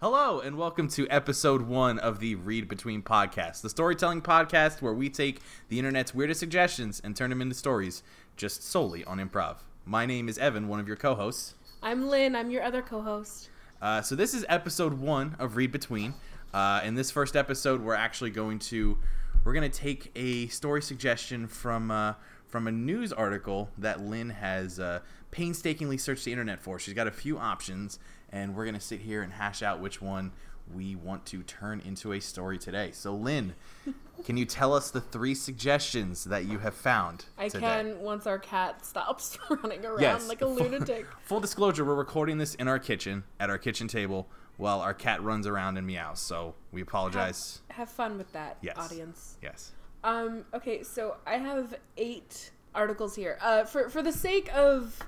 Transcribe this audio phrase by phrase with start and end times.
[0.00, 4.92] Hello, and welcome to episode one of the Read Between podcast, the storytelling podcast where
[4.92, 5.40] we take
[5.70, 8.04] the internet's weirdest suggestions and turn them into stories
[8.36, 9.56] just solely on improv.
[9.84, 11.56] My name is Evan, one of your co hosts.
[11.82, 12.36] I'm Lynn.
[12.36, 13.50] I'm your other co-host.
[13.82, 16.14] Uh, so, this is episode one of Read Between.
[16.54, 18.96] Uh, in this first episode, we're actually going to
[19.42, 22.14] we're going to take a story suggestion from uh,
[22.46, 25.00] from a news article that Lynn has uh,
[25.32, 26.78] painstakingly searched the internet for.
[26.78, 27.98] She's got a few options,
[28.30, 30.32] and we're going to sit here and hash out which one
[30.74, 32.90] we want to turn into a story today.
[32.92, 33.54] So, Lynn,
[34.24, 37.24] can you tell us the three suggestions that you have found?
[37.38, 37.60] I today?
[37.66, 40.28] can once our cat stops running around Yes.
[40.28, 41.06] like a lunatic.
[41.22, 45.22] Full disclosure, we're recording this in our kitchen, at our kitchen table, while our cat
[45.22, 46.20] runs around and meows.
[46.20, 47.62] So we apologize.
[47.70, 48.76] Have fun with that, Yes.
[48.76, 49.36] audience.
[49.42, 49.72] Yes.
[50.04, 50.44] Um.
[50.52, 50.82] Okay.
[50.82, 53.38] So I have eight articles here.
[53.40, 53.64] Uh.
[53.64, 54.98] For for the sake of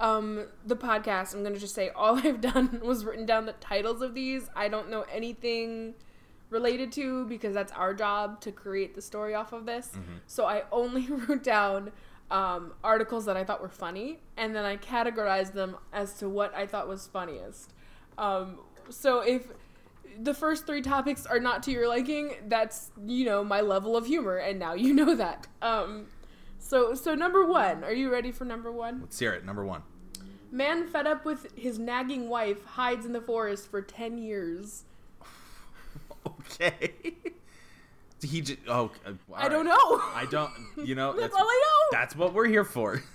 [0.00, 4.02] um the podcast, I'm gonna just say all I've done was written down the titles
[4.02, 4.48] of these.
[4.54, 5.94] I don't know anything
[6.50, 9.90] related to because that's our job to create the story off of this.
[10.26, 11.92] So I only wrote down
[12.30, 16.54] um, articles that I thought were funny, and then I categorized them as to what
[16.54, 17.72] I thought was funniest.
[18.16, 18.58] Um,
[18.90, 19.48] so if
[20.20, 24.06] the first three topics are not to your liking, that's you know my level of
[24.06, 25.46] humor, and now you know that.
[25.62, 26.06] Um,
[26.58, 29.00] so so number one, are you ready for number one?
[29.00, 29.44] Let's hear it.
[29.44, 29.82] Number one.
[30.50, 34.84] Man fed up with his nagging wife hides in the forest for ten years.
[36.26, 36.92] Okay.
[38.22, 38.58] he just.
[38.68, 38.90] Oh.
[39.06, 39.74] uh, I don't know.
[40.14, 40.50] I don't.
[40.84, 41.12] You know.
[41.18, 41.98] That's all I know.
[41.98, 43.02] That's what we're here for.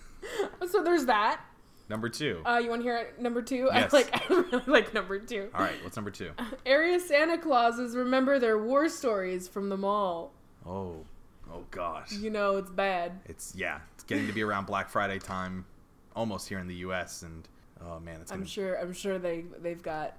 [0.69, 1.41] So there's that.
[1.89, 2.41] Number two.
[2.45, 3.69] Uh, you want to hear number two?
[3.73, 3.93] Yes.
[3.93, 5.49] I like I really like number two.
[5.53, 5.75] all right.
[5.83, 6.31] What's number two?
[6.65, 10.31] Area Santa Clauses remember their war stories from the mall.
[10.65, 10.95] Oh.
[11.51, 12.13] Oh gosh.
[12.13, 13.19] You know it's bad.
[13.25, 13.79] It's yeah.
[13.95, 15.65] It's getting to be around Black Friday time,
[16.15, 17.21] almost here in the U.S.
[17.21, 17.47] And
[17.81, 18.31] oh man, it's.
[18.31, 18.79] I'm sure.
[18.79, 20.17] I'm sure they they've got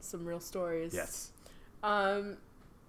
[0.00, 0.94] some real stories.
[0.94, 1.32] Yes.
[1.82, 2.36] Um,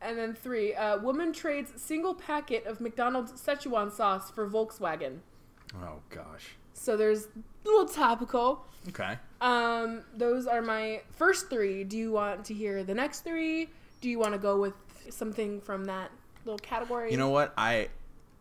[0.02, 0.74] and then three.
[0.74, 5.20] Uh, woman trades single packet of McDonald's Szechuan sauce for Volkswagen.
[5.76, 6.56] Oh gosh.
[6.74, 7.30] So there's a
[7.66, 8.66] little topical.
[8.90, 9.18] Okay.
[9.40, 11.84] Um, those are my first three.
[11.84, 13.70] Do you want to hear the next three?
[14.02, 14.74] Do you want to go with
[15.10, 16.12] something from that
[16.46, 17.12] little category?
[17.12, 17.54] You know what?
[17.58, 17.90] I,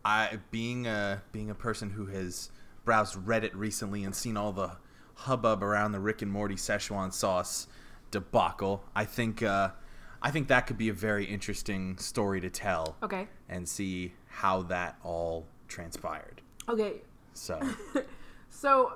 [0.05, 2.50] I being a being a person who has
[2.84, 4.76] browsed Reddit recently and seen all the
[5.14, 7.66] hubbub around the Rick and Morty Szechuan sauce
[8.10, 9.70] debacle, I think uh,
[10.22, 13.28] I think that could be a very interesting story to tell Okay.
[13.48, 16.41] and see how that all transpired.
[16.68, 17.02] Okay.
[17.34, 17.60] So
[18.50, 18.94] So,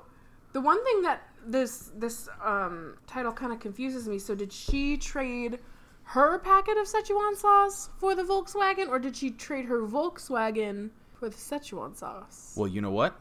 [0.53, 4.19] the one thing that this this um, title kind of confuses me.
[4.19, 5.59] So, did she trade
[6.03, 11.29] her packet of Szechuan sauce for the Volkswagen, or did she trade her Volkswagen for
[11.29, 12.53] the Szechuan sauce?
[12.57, 13.19] Well, you know what?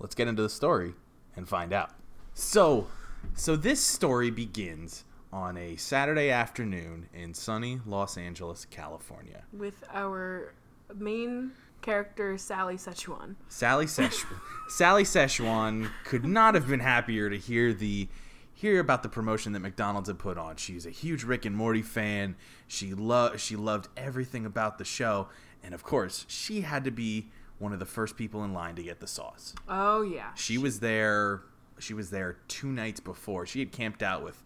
[0.00, 0.94] Let's get into the story
[1.36, 1.90] and find out.
[2.34, 2.86] So,
[3.34, 9.42] so this story begins on a Saturday afternoon in sunny Los Angeles, California.
[9.52, 10.54] With our
[10.94, 13.36] main character Sally Szechuan.
[13.48, 14.24] Sally Sesh-
[14.68, 18.08] Sally Szechuan could not have been happier to hear the
[18.54, 20.56] hear about the promotion that McDonald's had put on.
[20.56, 22.36] She's a huge Rick and Morty fan.
[22.66, 25.28] She loved she loved everything about the show,
[25.62, 28.82] and of course, she had to be one of the first people in line to
[28.82, 29.54] get the sauce.
[29.68, 30.30] Oh yeah.
[30.34, 31.42] She was there.
[31.78, 33.46] She was there two nights before.
[33.46, 34.42] She had camped out with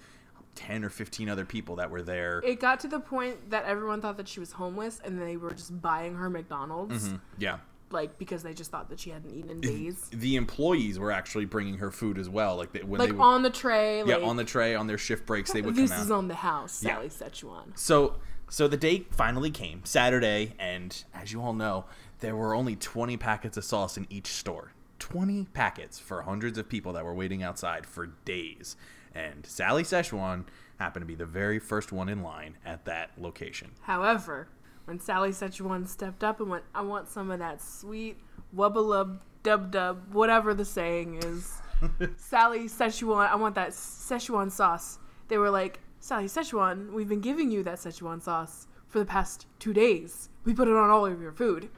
[0.54, 2.42] ten or fifteen other people that were there.
[2.44, 5.52] It got to the point that everyone thought that she was homeless, and they were
[5.52, 7.16] just buying her McDonald's, mm-hmm.
[7.38, 7.58] Yeah,
[7.90, 10.08] like because they just thought that she hadn't eaten in days.
[10.12, 12.56] the employees were actually bringing her food as well.
[12.56, 13.98] Like they, when like they would, on the tray.
[13.98, 16.00] yeah like, on the tray on their shift breaks they would This come out.
[16.00, 17.28] This is on the house, Sally Yeah.
[17.28, 17.78] Szechuan.
[17.78, 18.16] So
[18.48, 21.86] so the day finally came, Saturday, and as you all know,
[22.22, 24.72] there were only 20 packets of sauce in each store.
[25.00, 28.76] 20 packets for hundreds of people that were waiting outside for days.
[29.12, 30.44] And Sally Szechuan
[30.78, 33.72] happened to be the very first one in line at that location.
[33.80, 34.46] However,
[34.84, 38.18] when Sally Szechuan stepped up and went, I want some of that sweet
[38.56, 41.60] wubbalub dub dub, whatever the saying is.
[42.16, 45.00] Sally Szechuan, I want that Szechuan sauce.
[45.26, 49.46] They were like, Sally Szechuan, we've been giving you that Szechuan sauce for the past
[49.58, 50.28] two days.
[50.44, 51.68] We put it on all of your food.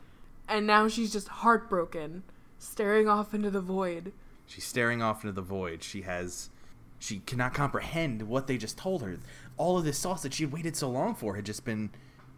[0.49, 2.23] And now she's just heartbroken,
[2.59, 4.13] staring off into the void.
[4.47, 5.83] She's staring off into the void.
[5.83, 6.51] She has
[6.99, 9.17] she cannot comprehend what they just told her.
[9.57, 11.91] All of this sauce that she had waited so long for had just been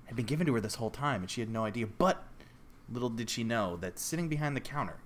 [0.06, 1.86] had been given to her this whole time and she had no idea.
[1.86, 2.24] But
[2.90, 4.98] little did she know that sitting behind the counter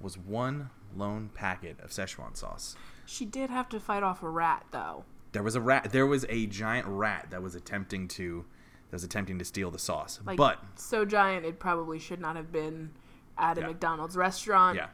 [0.00, 2.76] was one lone packet of Szechuan sauce.
[3.06, 5.04] She did have to fight off a rat, though.
[5.32, 8.44] There was a rat there was a giant rat that was attempting to
[8.90, 10.20] that was attempting to steal the sauce.
[10.24, 12.90] Like, but so giant, it probably should not have been
[13.38, 13.66] at a Yeah.
[13.68, 14.76] McDonald's restaurant.
[14.76, 14.88] yeah.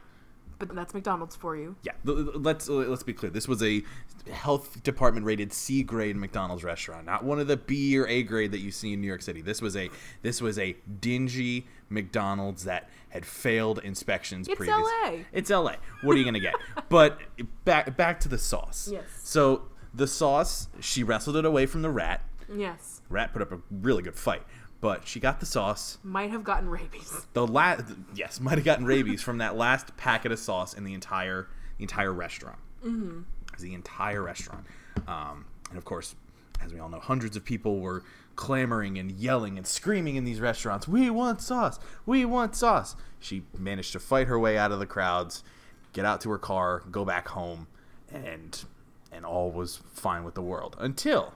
[0.59, 1.75] But that's McDonald's for you.
[1.83, 3.29] Yeah, let's let's be clear.
[3.29, 3.83] This was a
[4.31, 8.51] health department rated C grade McDonald's restaurant, not one of the B or A grade
[8.53, 9.41] that you see in New York City.
[9.43, 9.91] This was a
[10.23, 14.47] this was a dingy McDonald's that had failed inspections.
[14.47, 14.73] Previously.
[14.79, 15.23] It's previous.
[15.23, 15.37] LA.
[15.37, 15.75] It's LA.
[16.01, 16.55] What are you gonna get?
[16.89, 17.19] but
[17.63, 18.89] back back to the sauce.
[18.91, 19.03] Yes.
[19.23, 22.23] So the sauce, she wrestled it away from the rat.
[22.51, 22.96] Yes.
[23.09, 24.43] Rat put up a really good fight,
[24.81, 25.97] but she got the sauce.
[26.03, 27.25] Might have gotten rabies.
[27.33, 30.93] The last, yes, might have gotten rabies from that last packet of sauce in the
[30.93, 32.57] entire the entire restaurant.
[32.85, 33.21] Mm-hmm.
[33.59, 34.65] The entire restaurant,
[35.07, 36.15] um, and of course,
[36.63, 38.03] as we all know, hundreds of people were
[38.35, 40.87] clamoring and yelling and screaming in these restaurants.
[40.87, 41.79] We want sauce.
[42.05, 42.95] We want sauce.
[43.19, 45.43] She managed to fight her way out of the crowds,
[45.91, 47.67] get out to her car, go back home,
[48.11, 48.63] and
[49.11, 51.33] and all was fine with the world until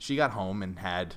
[0.00, 1.16] she got home and had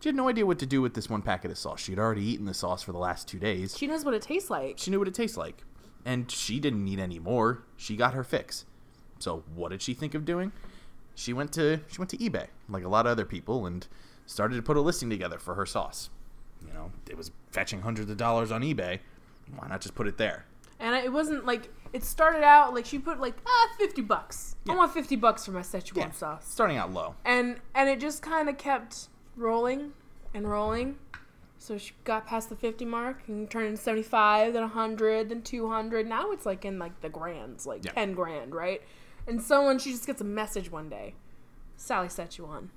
[0.00, 1.80] she had no idea what to do with this one packet of sauce.
[1.80, 3.76] She had already eaten the sauce for the last two days.
[3.76, 4.78] She knows what it tastes like.
[4.78, 5.62] She knew what it tastes like,
[6.06, 7.64] and she didn't need any more.
[7.76, 8.64] She got her fix.
[9.18, 10.52] So what did she think of doing?
[11.14, 13.86] She went to she went to eBay like a lot of other people and
[14.24, 16.08] started to put a listing together for her sauce.
[16.66, 19.00] You know, it was fetching hundreds of dollars on eBay.
[19.56, 20.46] Why not just put it there?
[20.78, 24.56] And it wasn't like it started out like she put like ah fifty bucks.
[24.68, 26.48] I want fifty bucks for my Szechuan Yeah, sauce.
[26.48, 27.14] starting out low.
[27.24, 29.92] And and it just kind of kept rolling
[30.34, 30.96] and rolling.
[31.58, 35.42] So she got past the fifty mark and turned into seventy five, then hundred, then
[35.42, 36.06] two hundred.
[36.06, 37.92] Now it's like in like the grands, like Yeah.
[37.92, 38.82] ten grand, right?
[39.26, 41.14] And someone she just gets a message one day,
[41.76, 42.68] Sally Szechuan,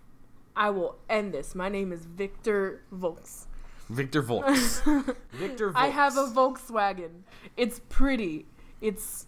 [0.56, 1.56] I will end this.
[1.56, 3.48] My name is Victor Volks.
[3.90, 4.82] Victor Volks.
[5.32, 5.76] Victor Volks.
[5.82, 7.22] I have a Volkswagen.
[7.58, 8.46] It's pretty.
[8.84, 9.28] It's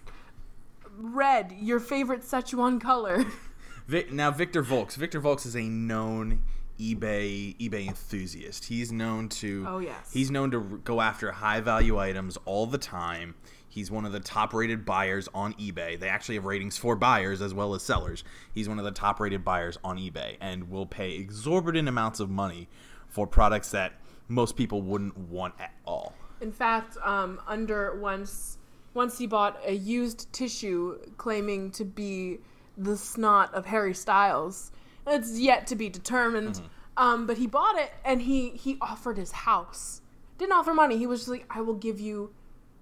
[0.98, 3.26] red, your favorite Szechuan color.
[3.88, 4.96] Vi- now Victor Volks.
[4.96, 6.42] Victor Volks is a known
[6.78, 8.66] eBay eBay enthusiast.
[8.66, 10.12] He's known to Oh, yes.
[10.12, 13.36] He's known to go after high value items all the time.
[13.70, 15.98] He's one of the top rated buyers on eBay.
[15.98, 18.26] They actually have ratings for buyers as well as sellers.
[18.54, 22.30] He's one of the top rated buyers on eBay and will pay exorbitant amounts of
[22.30, 22.68] money
[23.08, 23.94] for products that
[24.28, 26.14] most people wouldn't want at all.
[26.42, 28.58] In fact, um, under once
[28.96, 32.40] once he bought a used tissue claiming to be
[32.78, 34.72] the snot of Harry Styles.
[35.06, 36.62] It's yet to be determined.
[36.98, 40.02] Um, but he bought it and he he offered his house.
[40.38, 40.98] Didn't offer money.
[40.98, 42.34] He was just like, I will give you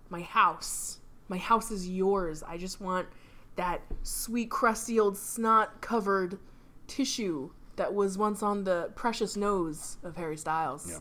[0.09, 0.99] my house.
[1.27, 2.43] My house is yours.
[2.43, 3.07] I just want
[3.55, 6.39] that sweet, crusty old snot covered
[6.87, 10.89] tissue that was once on the precious nose of Harry Styles.
[10.89, 10.99] Yeah.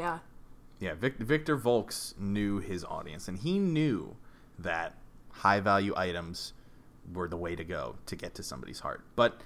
[0.00, 0.18] Yeah.
[0.80, 4.16] Yeah, Vic- Victor Volks knew his audience, and he knew
[4.62, 4.94] that
[5.30, 6.52] high value items
[7.12, 9.04] were the way to go to get to somebody's heart.
[9.16, 9.40] But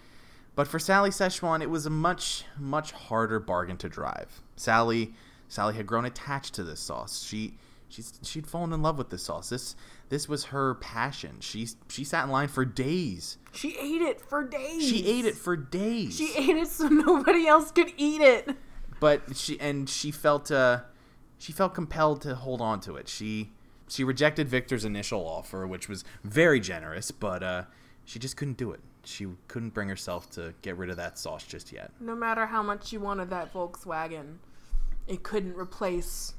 [0.55, 4.41] but for Sally Szechuan, it was a much much harder bargain to drive.
[4.57, 5.15] Sally
[5.49, 7.23] Sally had grown attached to this sauce.
[7.25, 7.59] She
[7.89, 9.49] she's she'd fallen in love with this sauce.
[9.49, 9.77] This
[10.09, 11.37] this was her passion.
[11.41, 13.39] She she sat in line for days.
[13.53, 14.83] She ate it for days.
[14.87, 16.17] She ate it for days.
[16.17, 18.57] She ate it so nobody else could eat it.
[19.01, 20.81] but she and she felt uh
[21.39, 23.09] she felt compelled to hold on to it.
[23.09, 23.53] She
[23.89, 27.63] she rejected Victor's initial offer, which was very generous, but uh
[28.05, 28.81] she just couldn't do it.
[29.05, 31.91] She couldn't bring herself to get rid of that sauce just yet.
[32.01, 34.37] No matter how much you wanted that Volkswagen,
[35.07, 36.35] it couldn't replace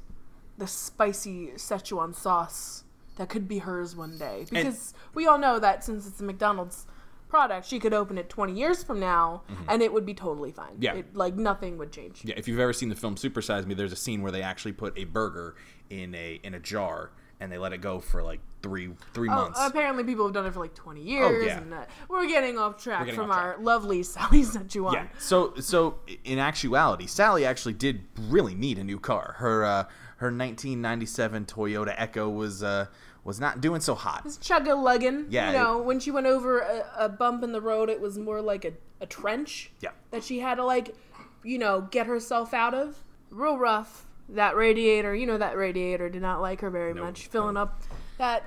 [0.56, 2.84] the spicy Szechuan sauce
[3.16, 4.46] that could be hers one day.
[4.50, 6.86] Because we all know that since it's a McDonald's
[7.28, 10.72] product, she could open it 20 years from now and it would be totally fine.
[10.72, 10.82] Mm-hmm.
[10.82, 10.94] Yeah.
[10.94, 12.22] It, like nothing would change.
[12.24, 14.42] Yeah, if you've ever seen the film Super Size Me, there's a scene where they
[14.42, 15.54] actually put a burger
[15.90, 19.34] in a in a jar and they let it go for like three three Oh,
[19.34, 19.60] months.
[19.62, 21.42] apparently people have done it for like 20 years.
[21.42, 21.58] Oh, yeah.
[21.58, 24.92] and uh, We're getting off track getting from off our lovely Sally Szechuan.
[24.92, 25.06] Yeah.
[25.18, 29.36] So so in actuality, Sally actually did really need a new car.
[29.38, 29.84] Her uh,
[30.16, 32.86] her 1997 Toyota Echo was uh,
[33.24, 34.22] was not doing so hot.
[34.24, 35.26] It's chugga lugging.
[35.30, 38.18] Yeah, You know, when she went over a, a bump in the road, it was
[38.18, 39.90] more like a, a trench Yeah.
[40.12, 40.96] that she had to, like,
[41.44, 43.04] you know, get herself out of.
[43.30, 44.06] Real rough.
[44.30, 47.26] That radiator, you know, that radiator did not like her very No, much.
[47.28, 47.62] Filling no.
[47.62, 47.82] up
[48.18, 48.44] that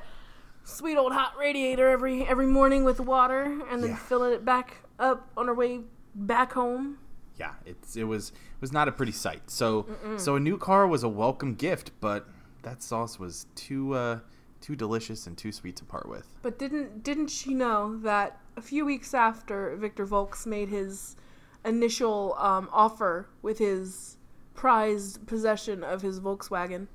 [0.63, 3.95] sweet old hot radiator every every morning with water and then Yeah.
[3.97, 5.81] filling it back up on her way
[6.13, 6.97] back home.
[7.39, 9.49] yeah, it's it was it was not a pretty sight.
[9.49, 12.27] So so a new car was a welcome gift, but
[12.61, 14.19] that sauce was too uh,
[14.59, 16.27] too delicious and too sweet to part with.
[16.43, 21.15] But didn't didn't she know that a few weeks after Victor Volks made his
[21.65, 24.17] initial um, offer with his
[24.53, 26.87] prized possession of his Volkswagen,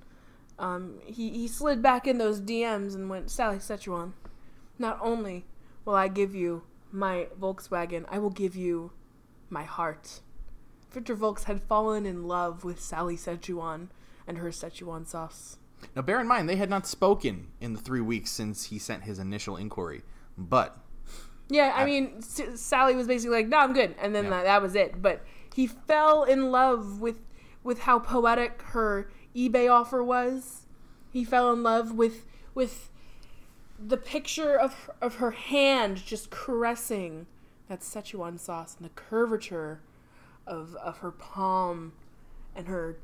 [0.59, 4.13] um, he he slid back in those DMs and went, Sally Szechuan,
[4.79, 5.45] not only
[5.85, 8.93] will I give you my Volkswagen, I will give you
[9.51, 10.21] my heart.
[10.91, 13.89] Victor Volks had fallen in love with Sally Szechuan
[14.27, 15.59] and her Szechuan sauce.
[15.95, 19.03] Now, bear in mind, they had not spoken in the three weeks since he sent
[19.05, 20.03] his initial inquiry,
[20.39, 20.79] but
[21.51, 24.31] Yeah, I, I- mean, S- Sally was basically like, "No, I'm good," and then Yeah.
[24.31, 25.01] that, that was it.
[25.03, 25.23] But
[25.55, 27.19] he fell in love with
[27.67, 30.67] with how poetic her eBay offer was.
[31.11, 32.91] He fell in love with with
[33.79, 37.27] the picture of of her hand just caressing
[37.69, 39.81] that Szechuan sauce and the curvature
[40.47, 41.93] of of her palm
[42.55, 42.97] and her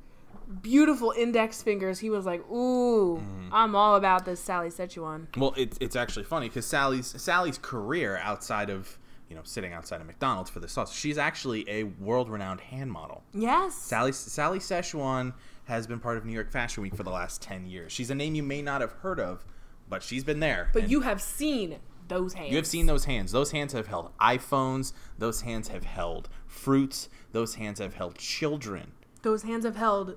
[0.63, 1.99] beautiful index fingers.
[1.99, 3.49] He was like, "Ooh, Mm-hmm.
[3.53, 8.19] I'm all about this Sally Szechuan." well, it's it's actually funny because Sally's Sally's career
[8.23, 8.99] outside of
[9.33, 13.23] you know sitting outside of McDonald's for the sauce, she's actually a world-renowned hand model.
[13.33, 13.75] Yes.
[13.75, 15.33] Sally Sally Szechuan
[15.65, 17.93] has been part of New York Fashion Week for the last ten years.
[17.93, 19.43] She's a name you may not have heard of,
[19.89, 20.69] but she's been there.
[20.75, 22.51] But you have seen those hands.
[22.51, 23.33] you have seen those hands.
[23.33, 24.93] Those hands have held iPhones.
[25.17, 27.09] Those hands have held fruits.
[27.33, 28.93] Those hands have held children.
[29.23, 30.17] Those hands have held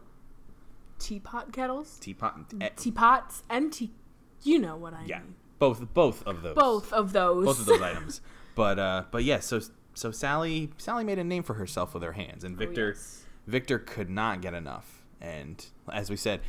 [1.00, 2.34] teapot kettles, Teapot.
[2.60, 3.92] eh, teapots, and tea.
[4.44, 5.36] You know what I yeah, mean.
[5.60, 6.56] both both of those.
[6.56, 7.46] Both of those.
[7.46, 8.22] both of those items.
[8.56, 9.62] But uh, but yeah, so
[9.94, 13.24] so Sally Sally made a name for herself with her hands, and Victor Oh, yes.
[13.48, 15.04] Victor could not get enough.
[15.22, 16.42] And as we said,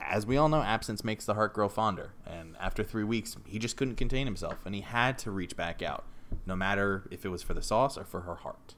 [0.00, 2.12] as we all know, absence makes the heart grow fonder.
[2.26, 5.82] And after three weeks, he just couldn't contain himself, and he had to reach back
[5.82, 6.04] out,
[6.46, 8.74] no matter if it was for the sauce or for her heart.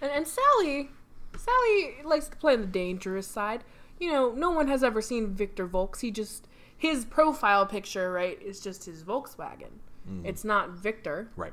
[0.00, 0.90] And, and Sally,
[1.36, 3.64] Sally likes to play on the dangerous side.
[3.98, 6.00] You know, no one has ever seen Victor Volks.
[6.00, 9.78] He just his profile picture, right, is just his Volkswagen.
[10.08, 10.26] Mm-hmm.
[10.26, 11.30] It's not Victor.
[11.36, 11.52] Right.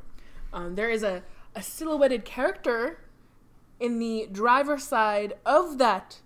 [0.53, 1.23] Um, there is a,
[1.55, 2.99] a silhouetted character
[3.79, 6.19] in the driver's side of that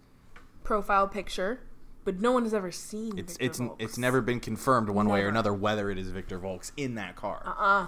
[0.64, 1.62] profile picture,
[2.04, 3.18] but no one has ever seen.
[3.18, 3.84] It's Victor it's Volks.
[3.84, 7.16] it's never been confirmed one way or another whether it is Victor Volks in that
[7.16, 7.44] car.
[7.46, 7.88] Uh.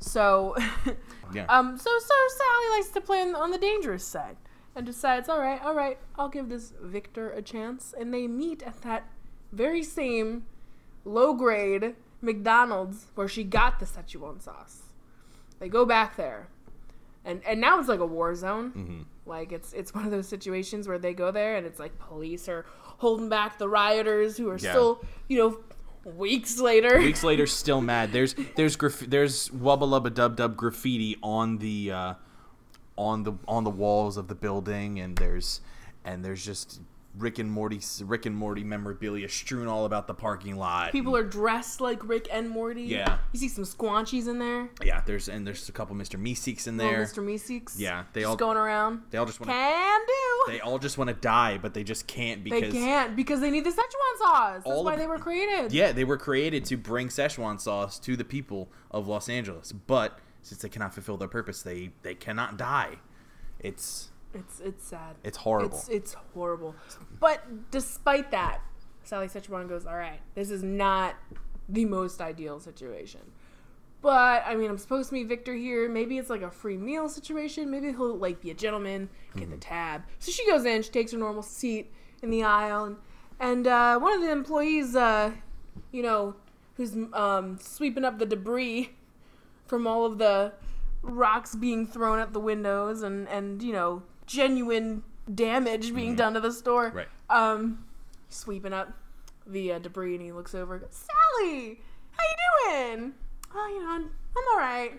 [0.00, 0.54] So,
[1.34, 1.46] Yeah.
[1.48, 4.36] um, so so Sally likes to play on, on the dangerous side
[4.76, 8.62] and decides, all right, all right, I'll give this Victor a chance, and they meet
[8.62, 9.08] at that
[9.52, 10.46] very same
[11.04, 14.83] low grade McDonald's where she got the Szechuan sauce.
[15.64, 16.48] They go back there,
[17.24, 18.68] and and now it's like a war zone.
[18.72, 21.98] hmm Like it's it's one of those situations where they go there and it's like
[21.98, 22.66] police are
[22.98, 24.72] holding back the rioters who are Yeah.
[24.72, 25.60] still you know
[26.12, 26.98] weeks later.
[26.98, 28.12] Weeks later, still mad.
[28.12, 32.14] There's there's graf- there's wubba lubba dub dub graffiti on the uh,
[32.98, 35.62] on the on the walls of the building, and there's
[36.04, 36.82] and there's just
[37.16, 40.90] Rick and Morty Rick and Morty memorabilia strewn all about the parking lot.
[40.90, 42.82] People are dressed like Rick and Morty.
[42.82, 43.18] Yeah.
[43.32, 44.68] You see some squanchies in there.
[44.84, 46.20] yeah, there's and there's a couple Mr.
[46.20, 47.02] Meeseeks in Little there.
[47.04, 47.22] Mr.
[47.24, 47.74] Meeseeks.
[47.78, 49.02] Yeah, they just all- going around.
[49.10, 50.52] They all just want to Can do.
[50.52, 53.50] they all just want to die, but they just can't because They can't because they
[53.50, 54.62] need the Szechuan sauce.
[54.66, 55.72] That's why of- they were created.
[55.72, 60.18] Yeah, they were created to bring Szechuan sauce to the people of Los Angeles, but
[60.42, 62.96] since they cannot fulfill their purpose, they they cannot die.
[63.60, 65.16] It's It's it's sad.
[65.22, 65.78] it's horrible.
[65.78, 66.74] It's it's horrible.
[67.20, 68.60] But despite that,
[69.04, 71.14] Sally Szechuan goes, "All right, this is not
[71.68, 73.20] the most ideal situation."
[74.02, 75.88] But I mean, I'm supposed to meet Victor here.
[75.88, 77.70] Maybe it's like a free meal situation.
[77.70, 80.02] Maybe he'll like be a gentleman, get the tab.
[80.18, 80.82] So she goes in.
[80.82, 81.90] She takes her normal seat
[82.22, 82.96] in the aisle, and
[83.40, 85.32] and uh, one of the employees, uh,
[85.90, 86.34] you know,
[86.76, 88.90] who's um, sweeping up the debris
[89.66, 90.52] from all of the
[91.02, 95.02] rocks being thrown at the windows and and you know genuine
[95.32, 96.92] damage being done to the store.
[96.94, 97.08] Right.
[97.30, 97.84] Um,
[98.28, 98.92] sweeping up
[99.46, 100.82] the uh, debris, and he looks over.
[100.90, 103.12] Sally, how you doing?
[103.54, 104.92] Oh, you know, I'm, I'm all right.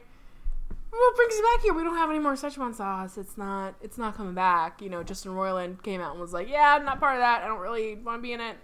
[0.89, 1.73] What brings you back here?
[1.73, 3.17] We don't have any more Szechuan sauce.
[3.17, 3.75] It's not.
[3.81, 4.81] It's not coming back.
[4.81, 7.43] You know, Justin Roiland came out and was like, "Yeah, I'm not part of that.
[7.43, 8.55] I don't really want to be in it.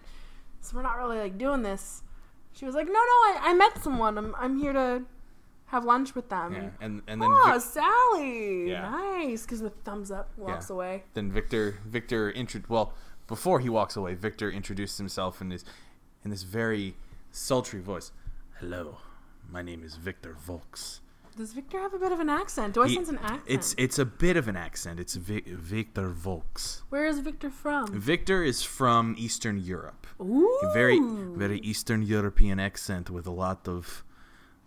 [0.62, 2.04] So we're not really like doing this."
[2.54, 4.18] She was like, "No, no, I, I met someone.
[4.18, 5.04] I'm, I'm here to
[5.72, 8.70] have lunch with them." yeah, and and then Oh, Vic- Sally.
[8.70, 8.90] Yeah.
[8.90, 9.44] Nice.
[9.44, 10.76] Because with thumbs up, walks Yeah.
[10.76, 11.04] away.
[11.14, 12.94] then Victor Victor intro well
[13.28, 15.64] before he walks away, Victor introduces himself in this
[16.24, 16.96] in this very
[17.32, 18.12] sultry voice.
[18.60, 18.98] Hello,
[19.50, 21.00] my name is Victor Volks.
[21.38, 22.74] Does Victor have a bit of an accent?
[22.74, 23.44] Do I He- sense an accent?
[23.48, 25.00] It's it's a bit of an accent.
[25.00, 26.84] It's Vic, Victor Volks.
[26.90, 27.88] Where is Victor from?
[28.12, 30.06] Victor is from Eastern Europe.
[30.20, 30.60] Ooh.
[30.64, 31.00] A very
[31.44, 34.04] very Eastern European accent with a lot of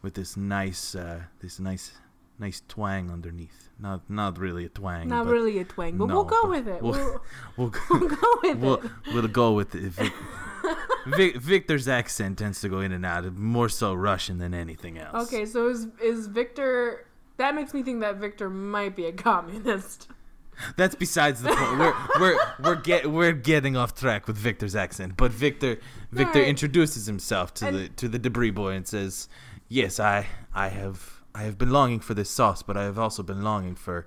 [0.04, 1.92] with this nice uh, this nice
[2.38, 3.70] nice twang underneath.
[3.80, 5.08] Not not really a twang.
[5.08, 6.82] Not really a twang, but no, we'll go but with it.
[6.82, 7.20] We'll, We'll,
[7.56, 8.90] we'll, go, we'll go with we'll, it.
[9.14, 9.90] we'll go with it.
[9.92, 10.12] Vic,
[11.06, 15.26] Vic, Victor's accent tends to go in and out, more so Russian than anything else.
[15.26, 17.06] Okay, so is is Victor?
[17.38, 20.08] That makes me think that Victor might be a communist.
[20.76, 21.78] That's besides the point.
[21.80, 25.78] We're we're we're get we're getting off track with Victor's accent, but Victor
[26.12, 26.48] Victor Alright.
[26.48, 29.28] introduces himself to And- the to the debris boy and says,
[29.74, 33.24] "Yes, I I have I have been longing for this sauce, but I have also
[33.24, 34.06] been longing for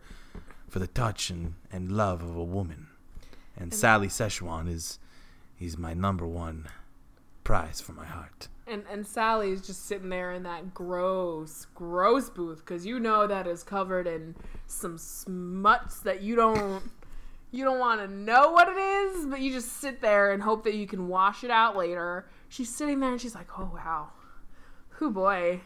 [0.70, 2.88] for the touch and, and love of a woman.
[3.58, 4.98] And, Sally Szechuan is
[5.60, 6.70] is my number one
[7.44, 8.48] prize for my heart.
[8.66, 13.46] And and Sally's just sitting there in that gross, gross booth because you know that
[13.46, 14.36] is covered in
[14.68, 16.82] some smuts that you don't
[17.52, 20.64] you don't want to know what it is, but you just sit there and hope
[20.64, 22.26] that you can wash it out later.
[22.48, 24.12] She's sitting there and she's like, "Oh wow,
[24.98, 25.62] who boy."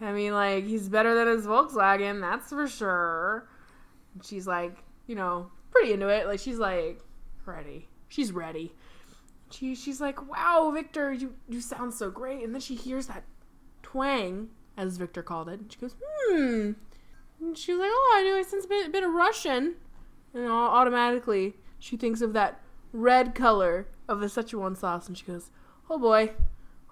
[0.00, 3.48] I mean, like he's better than his Volkswagen, that's for sure.
[4.14, 6.26] And she's like, you know, pretty into it.
[6.26, 7.00] Like she's like
[7.46, 7.88] ready.
[8.08, 8.74] She's ready.
[9.50, 13.24] She she's like, "Wow, Victor, you you sound so great." And then she hears that
[13.82, 15.60] twang, as Victor called it.
[15.60, 16.72] And she goes, "Hmm."
[17.40, 19.74] And she was like, "Oh, I know I sense a bit, a bit of Russian."
[20.34, 22.60] And au- automatically, she thinks of that
[22.92, 25.50] red color of the Szechuan sauce, and she goes,
[25.90, 26.32] "Oh boy,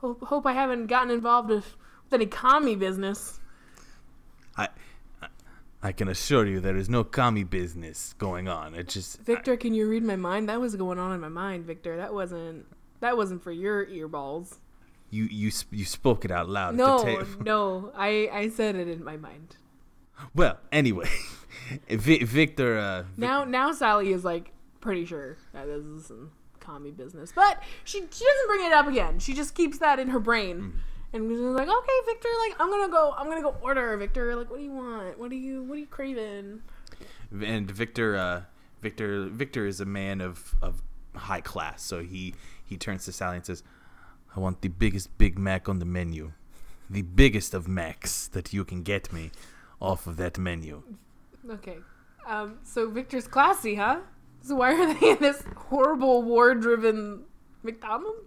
[0.00, 3.38] hope hope I haven't gotten involved with, with any commie business."
[4.56, 4.68] I,
[5.22, 5.28] I-
[5.82, 8.74] I can assure you there is no commie business going on.
[8.74, 10.48] It just Victor, can you read my mind?
[10.50, 11.96] That was going on in my mind, Victor.
[11.96, 12.66] That wasn't
[13.00, 14.58] that wasn't for your earballs.
[15.10, 16.74] you you you spoke it out loud.
[16.74, 17.26] No, At the table.
[17.44, 19.56] no, I I said it in my mind.
[20.34, 21.08] Well, anyway,
[21.88, 22.76] Vi- Victor.
[22.78, 24.52] Uh, Now now Sally is like
[24.82, 26.30] pretty sure that this is some
[26.60, 29.18] commie business, but she she doesn't bring it up again.
[29.18, 30.80] She just keeps that in her brain.
[31.12, 34.36] And was like, okay, Victor, like I'm gonna go, I'm gonna go order, Victor.
[34.36, 35.18] Like, what do you want?
[35.18, 36.62] What do you, what are you craving?
[37.42, 38.42] and Victor, uh,
[38.80, 40.82] Victor, Victor is a man of of
[41.14, 41.82] high class.
[41.82, 43.62] So he he turns to Sally and says,
[44.34, 46.32] "I want the biggest Big Mac on the menu,
[46.88, 49.30] the biggest of Macs that you can get me
[49.80, 50.82] off of that menu."
[51.48, 51.78] Okay,
[52.26, 54.00] um, so Victor's classy, huh?
[54.42, 57.24] So why are they in this horrible war-driven
[57.62, 58.26] McDonald's?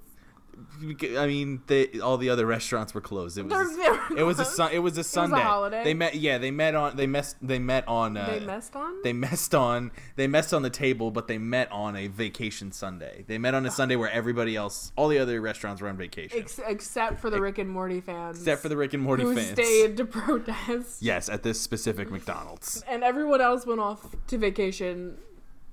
[0.82, 3.38] I mean, they, all the other restaurants were closed.
[3.38, 5.40] It was very it was a sun, it was a Sunday.
[5.40, 5.84] holiday.
[5.84, 6.16] They met.
[6.16, 6.96] Yeah, they met on.
[6.96, 7.38] They messed.
[7.42, 8.18] They met on.
[8.18, 9.02] Uh, They messed on.
[9.04, 9.92] They messed on.
[10.16, 13.24] They messed on the table, but they met on a vacation Sunday.
[13.28, 16.40] They met on a Sunday where everybody else, all the other restaurants were on vacation,
[16.40, 18.38] Ex- except for the Rick and Morty fans.
[18.40, 19.52] except for the Rick and Morty who fans.
[19.52, 21.02] stayed to protest.
[21.02, 22.84] Yes, at this specific McDonald's.
[22.88, 25.18] and everyone else went off to vacation.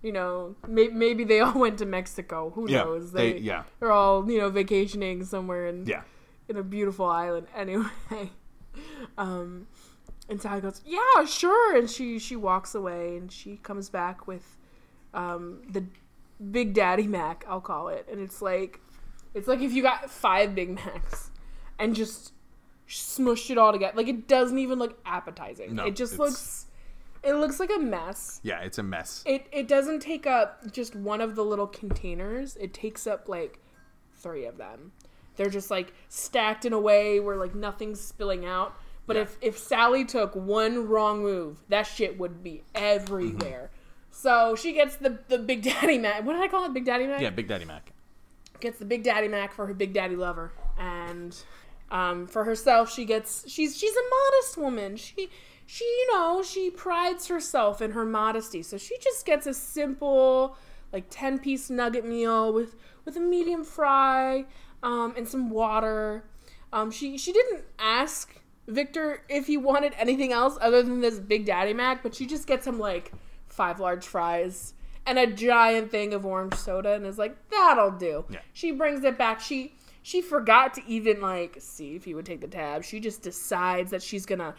[0.03, 2.51] You know, may- maybe they all went to Mexico.
[2.55, 3.13] Who Yeah, knows?
[3.13, 3.65] they- They, yeah.
[3.79, 6.03] they're all you know vacationing somewhere in Yeah.
[6.49, 7.47] in a beautiful island.
[7.55, 8.31] Anyway,
[9.19, 9.67] um,
[10.29, 14.57] and Sally goes, "Yeah, sure," and she she walks away and she comes back with
[15.13, 15.85] um the
[16.51, 18.81] Big Daddy Mac, I'll call it, and it's like
[19.35, 21.31] it's like if you got five Big Macs
[21.79, 22.33] and just
[22.89, 23.97] smushed it all together.
[23.97, 25.75] Like it doesn't even look appetizing.
[25.75, 26.67] No, it just looks
[27.23, 28.41] it looks like a mess.
[28.43, 29.23] Yeah, it's a mess.
[29.27, 32.57] It it doesn't take up just one of the little containers.
[32.57, 33.59] It takes up like
[34.17, 34.93] three of them.
[35.37, 38.75] They're just like stacked in a way where like nothing's spilling out.
[39.07, 39.23] But Yeah.
[39.23, 43.71] if if Sally took one wrong move, that shit would be everywhere.
[44.11, 46.25] So she gets the the Big Daddy Mac.
[46.25, 46.73] What did I call it?
[46.75, 47.21] Big Daddy Mac.
[47.21, 47.93] Yeah, Big Daddy Mac.
[48.61, 51.35] Gets the Big Daddy Mac for her Big Daddy lover, and
[51.91, 54.97] um, for herself, she gets she's she's a modest woman.
[54.97, 55.31] She
[55.73, 60.57] she you know she prides herself in her modesty, so she just gets a simple
[60.93, 64.47] like ten piece nugget meal with with a medium fry
[64.83, 66.25] um, and some water.
[66.73, 68.35] Um, she she didn't ask
[68.67, 72.49] Victor if he wanted anything else other than this Big Daddy Mac, but she just
[72.49, 73.13] gets him like
[73.47, 74.75] five large fries
[75.07, 78.25] and a giant thing of orange soda and is like, that'll do.
[78.29, 78.41] Yeah.
[78.53, 79.41] She brings it back.
[79.41, 82.83] She she forgot to even like see if he would take the tab.
[82.83, 84.57] She just decides that she's gonna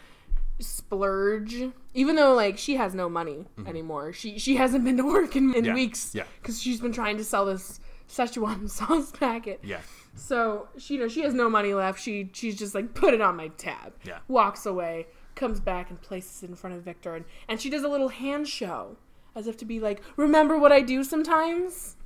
[0.62, 4.12] splurge, even though like she has no money anymore.
[4.12, 5.64] She she hasn't been to work in, in Mm-hmm.
[5.66, 6.14] Yeah, weeks.
[6.14, 6.24] yeah.
[6.40, 9.60] because she's been trying to sell this Szechuan sauce packet.
[9.62, 9.80] Yeah.
[10.14, 12.00] So she you know she has no money left.
[12.00, 13.94] She she's just like put it on my tab.
[14.04, 14.18] Yeah.
[14.28, 17.82] Walks away, comes back and places it in front of Victor, and, and she does
[17.82, 18.96] a little hand show
[19.34, 21.96] as if to be like, remember what I do sometimes.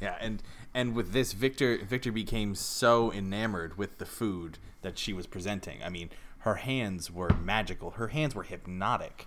[0.00, 0.42] Yeah, and
[0.74, 5.82] and with this, Victor Victor became so enamored with the food that she was presenting.
[5.82, 6.10] I mean,
[6.46, 7.90] her hands were magical.
[7.90, 9.26] Her hands were hypnotic,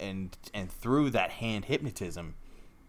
[0.00, 2.36] and and through that hand hypnotism,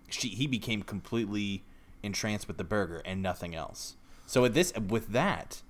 [0.09, 1.61] she he became completely
[2.01, 3.97] entranced with the burger and nothing else.
[4.25, 5.61] So with this, with that,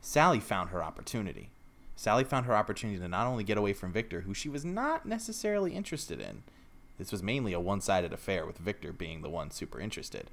[0.00, 1.50] Sally found her opportunity.
[1.94, 5.06] Sally found her opportunity to not only get away from Victor, who she was not
[5.06, 6.42] necessarily interested in.
[6.98, 10.28] This was mainly a one sided affair, with Victor being the one super interested.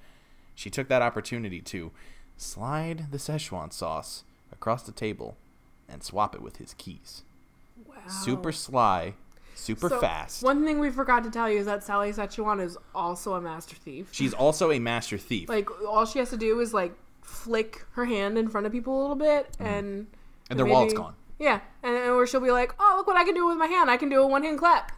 [0.55, 1.91] She took that opportunity to
[2.35, 5.37] slide the Szechuan sauce across the table
[5.91, 7.23] and swap it with his keys.
[7.85, 7.95] Wow.
[8.07, 9.13] Super sly,
[9.55, 10.43] super So, fast.
[10.43, 13.75] One thing we forgot to tell you is that Sally Szechuan is also a master
[13.75, 14.09] thief.
[14.11, 15.49] She's also a master thief.
[15.49, 18.99] like all she has to do is like flick her hand in front of people
[18.99, 20.15] a little bit and Mm-hmm.
[20.49, 21.15] And their wallet's gone.
[21.39, 23.67] Yeah, and, and or she'll be like, "Oh, look what I can do with my
[23.67, 23.89] hand!
[23.89, 24.91] I can do a one hand clap,"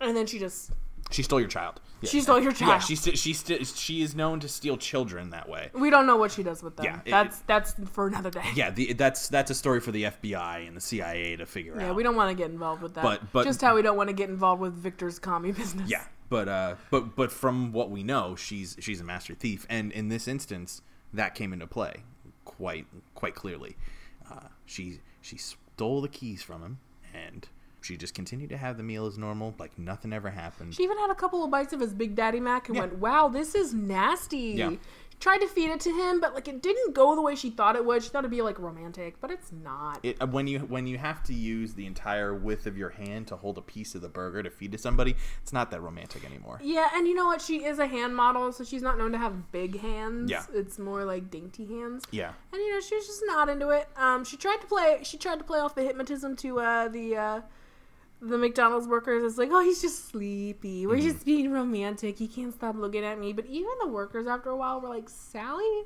[0.00, 0.72] and then she just
[1.12, 1.80] She stole your child.
[2.02, 2.10] Yeah.
[2.10, 2.70] She stole your child.
[2.70, 5.70] Yeah, she st- she st- she is known to steal children that way.
[5.74, 6.86] We don't know what she does with them.
[6.86, 8.42] Yeah, it- that's that's for another day.
[8.54, 11.82] Yeah, the, that's that's a story for the FBI and the CIA to figure Yeah,
[11.82, 11.86] out.
[11.88, 13.02] Yeah, we don't want to get involved with that.
[13.04, 15.90] But- but- just how we don't want to get involved with Victor's commie business.
[15.90, 19.92] Yeah, but uh, but but from what we know, she's she's a master thief, and
[19.92, 20.82] in this instance,
[21.12, 22.04] that came into play
[22.44, 23.76] quite quite clearly.
[24.30, 26.78] Uh, she she stole the keys from him,
[27.12, 27.48] and
[27.82, 30.74] she just continued to have the meal as normal, like nothing ever happened.
[30.74, 32.82] She even had a couple of bites of his Big Daddy Mac and Yeah.
[32.82, 34.72] went, "Wow, this is nasty." Yeah.
[35.18, 37.76] Tried to feed it to him, but like it didn't go the way she thought
[37.76, 38.02] it would.
[38.02, 40.00] She thought it'd be like romantic, but it's not.
[40.02, 43.26] It, uh, when you when you have to use the entire width of your hand
[43.26, 46.24] to hold a piece of the burger to feed to somebody, it's not that romantic
[46.24, 46.58] anymore.
[46.62, 47.42] yeah, and you know what?
[47.42, 50.30] She is a hand model, so she's not known to have big hands.
[50.30, 50.42] Yeah.
[50.54, 52.06] it's more like dainty hands.
[52.10, 53.90] Yeah, And you know, she was just not into it.
[53.96, 55.00] Um, she tried to play.
[55.02, 57.40] She tried to play off the hypnotism to uh, the uh,
[58.22, 59.22] the McDonald's workers.
[59.24, 60.86] is like, oh, he's just sleepy.
[60.86, 61.08] We're Mm-hmm.
[61.08, 62.18] just being romantic.
[62.18, 63.32] He can't stop looking at me.
[63.32, 65.84] But even the workers, after a while, were like, Sally,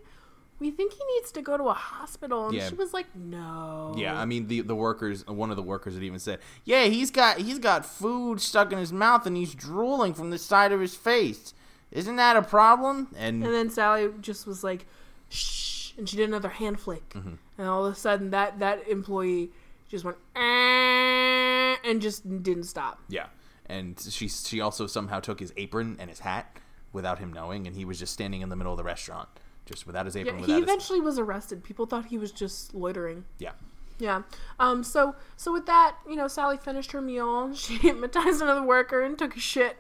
[0.58, 2.46] we think he needs to go to a hospital.
[2.46, 2.68] And Yeah.
[2.68, 3.94] she was like, no.
[3.96, 4.18] yeah.
[4.18, 7.38] I mean, the the workers, one of the workers had even said, "Yeah, he's got
[7.38, 10.94] he's got food stuck in his mouth and he's drooling from the side of his
[10.94, 11.54] face.
[11.90, 14.86] Isn't that a problem?" And And then Sally just was like,
[15.28, 17.08] shh, and she did another hand flick.
[17.10, 17.34] Mm-hmm.
[17.58, 19.50] And all of a sudden, that that employee
[19.94, 23.00] just went, "Eh," and just didn't stop.
[23.08, 23.26] Yeah,
[23.66, 26.58] and she she also somehow took his apron and his hat
[26.92, 29.28] without him knowing, and he was just standing in the middle of the restaurant,
[29.66, 30.36] just without his apron.
[30.38, 31.62] Yeah, he without his, eventually was arrested.
[31.64, 33.24] People thought he was just loitering.
[33.38, 33.52] yeah,
[33.98, 34.22] Yeah.
[34.58, 34.82] Um.
[34.84, 37.54] So so with that, you know, Sally finished her meal.
[37.64, 39.76] She hypnotized another worker and took a shit.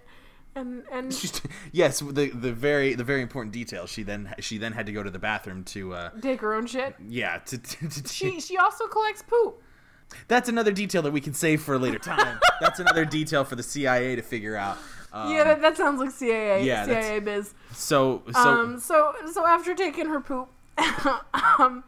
[0.56, 1.12] And and
[1.72, 1.98] yes.
[1.98, 3.86] The the very the very important detail.
[3.86, 6.66] She then she then had to go to the bathroom to uh take her own
[6.66, 6.94] shit.
[7.08, 9.60] yeah to, to, to She she also collects poop.
[10.28, 12.38] That's another detail that we can save for a later time.
[12.60, 14.78] that's another detail for the CIA to figure out.
[15.12, 16.64] Um, yeah, that, that sounds like CIA.
[16.64, 17.54] yeah, CIA biz.
[17.72, 18.80] So so um.
[18.80, 20.48] So so after taking her poop,
[21.58, 21.84] um,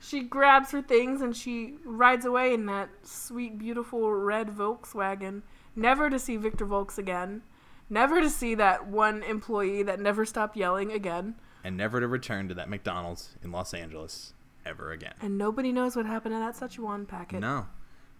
[0.00, 5.42] she grabs her things and she rides away in that sweet, beautiful red Volkswagen,
[5.76, 7.42] never to see Victor Volks again.
[7.90, 11.34] Never to see that one employee that never stopped yelling again.
[11.62, 14.32] and never to return to that McDonald's in Los Angeles
[14.66, 15.14] ever again.
[15.20, 17.40] And nobody knows what happened to that Szechuan packet.
[17.40, 17.66] No,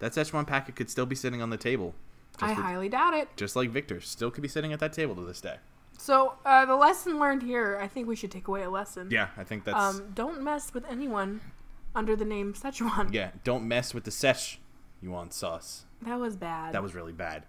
[0.00, 1.94] that Szechuan packet could still be sitting on the table.
[2.40, 3.28] I with- highly doubt it.
[3.36, 5.56] just like Victor, still could be sitting at that table to this day.
[5.96, 9.08] So, uh, the lesson learned here, I think we should take away a lesson.
[9.12, 11.40] Yeah, I think that's Um, don't mess with anyone
[11.94, 13.12] under the name Szechuan.
[13.14, 13.30] yeah.
[13.44, 15.84] Don't mess with the Szechuan sauce.
[16.02, 16.74] That was bad.
[16.74, 17.44] That was really bad.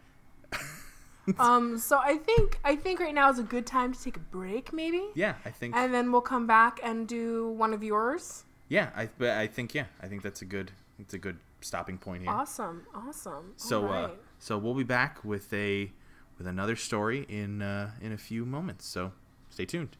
[1.40, 4.20] um, so I think I think right now is a good time to take a
[4.22, 5.76] break, maybe, Yeah, I think.
[5.76, 8.45] and then we'll come back and do one of yours.
[8.70, 11.98] Yeah, I but I think yeah, I think that's a good it's a good stopping
[11.98, 12.32] point here.
[12.32, 13.54] Awesome, awesome.
[13.58, 15.92] So uh, so we'll be back with a
[16.38, 18.86] with another story in uh, in a few moments.
[18.86, 19.12] So
[19.50, 19.98] stay tuned.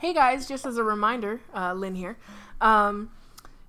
[0.00, 2.18] Hey guys, just as a reminder, uh, Lynn here.
[2.60, 3.10] Um,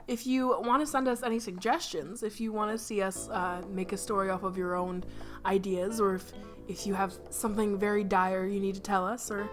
[0.07, 3.61] if you want to send us any suggestions, if you want to see us uh,
[3.69, 5.03] make a story off of your own
[5.45, 6.31] ideas, or if,
[6.67, 9.49] if you have something very dire you need to tell us, or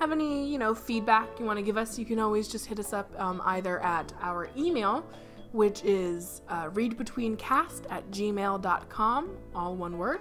[0.00, 2.78] have any you know feedback you want to give us, you can always just hit
[2.78, 5.04] us up um, either at our email,
[5.52, 10.20] which is uh, readbetweencast at gmail.com, all one word,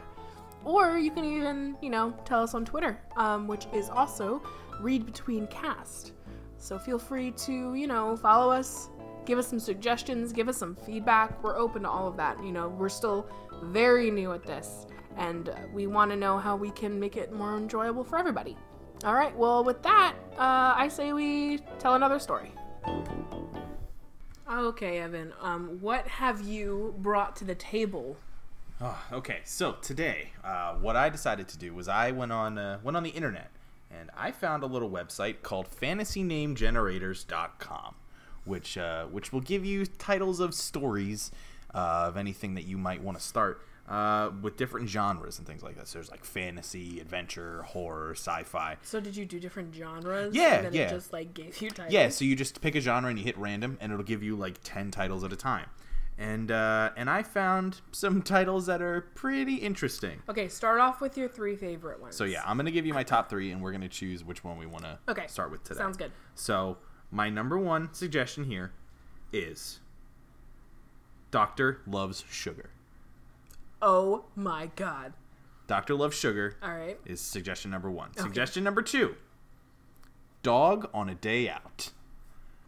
[0.65, 4.43] or you can even, you know, tell us on Twitter, um, which is also
[4.81, 6.11] Read Between Cast.
[6.57, 8.89] So feel free to, you know, follow us,
[9.25, 11.41] give us some suggestions, give us some feedback.
[11.41, 12.43] We're open to all of that.
[12.43, 13.29] You know, we're still
[13.63, 17.55] very new at this, and we want to know how we can make it more
[17.55, 18.57] enjoyable for everybody.
[19.05, 22.51] All right, well, with that, uh, I say we tell another story.
[24.51, 28.17] Okay, Evan, um, what have you brought to the table?
[28.81, 32.79] Oh, okay, so today, uh, what I decided to do was I went on uh,
[32.83, 33.51] went on the internet
[33.89, 37.95] and I found a little website called FantasyNameGenerators.com,
[38.43, 41.31] which uh, which will give you titles of stories
[41.73, 45.63] uh, of anything that you might want to start uh, with different genres and things
[45.63, 45.87] like that.
[45.87, 48.77] So there's like fantasy, adventure, horror, sci-fi.
[48.83, 50.33] So did you do different genres?
[50.35, 50.89] Yeah, and then yeah.
[50.89, 51.91] Just like gave you titles.
[51.93, 54.35] Yeah, so you just pick a genre and you hit random, and it'll give you
[54.35, 55.65] like ten titles at a time.
[56.19, 60.21] And uh, and I found some titles that are pretty interesting.
[60.29, 62.15] Okay, start off with your three favorite ones.
[62.15, 64.57] So yeah, I'm gonna give you my top three, and we're gonna choose which one
[64.57, 65.77] we want to Okay, start with today.
[65.79, 66.11] sounds good.
[66.35, 66.77] So
[67.09, 68.71] my number one suggestion here
[69.33, 69.79] is
[71.31, 72.69] Doctor Loves Sugar.
[73.81, 75.13] Oh my god.
[75.67, 76.97] Doctor Loves Sugar All right.
[77.05, 78.15] is suggestion number one.
[78.17, 79.15] Suggestion number two:
[80.41, 81.91] Dog on a Day Out.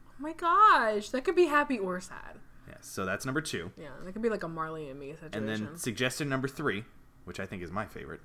[0.07, 2.37] Oh my gosh, that could be happy or sad.
[2.67, 3.71] Yeah, so that's number two.
[3.77, 5.33] Yeah, that could be like a Marley and me situation.
[5.33, 6.85] And then suggestion number three,
[7.25, 8.21] which I think is my favorite,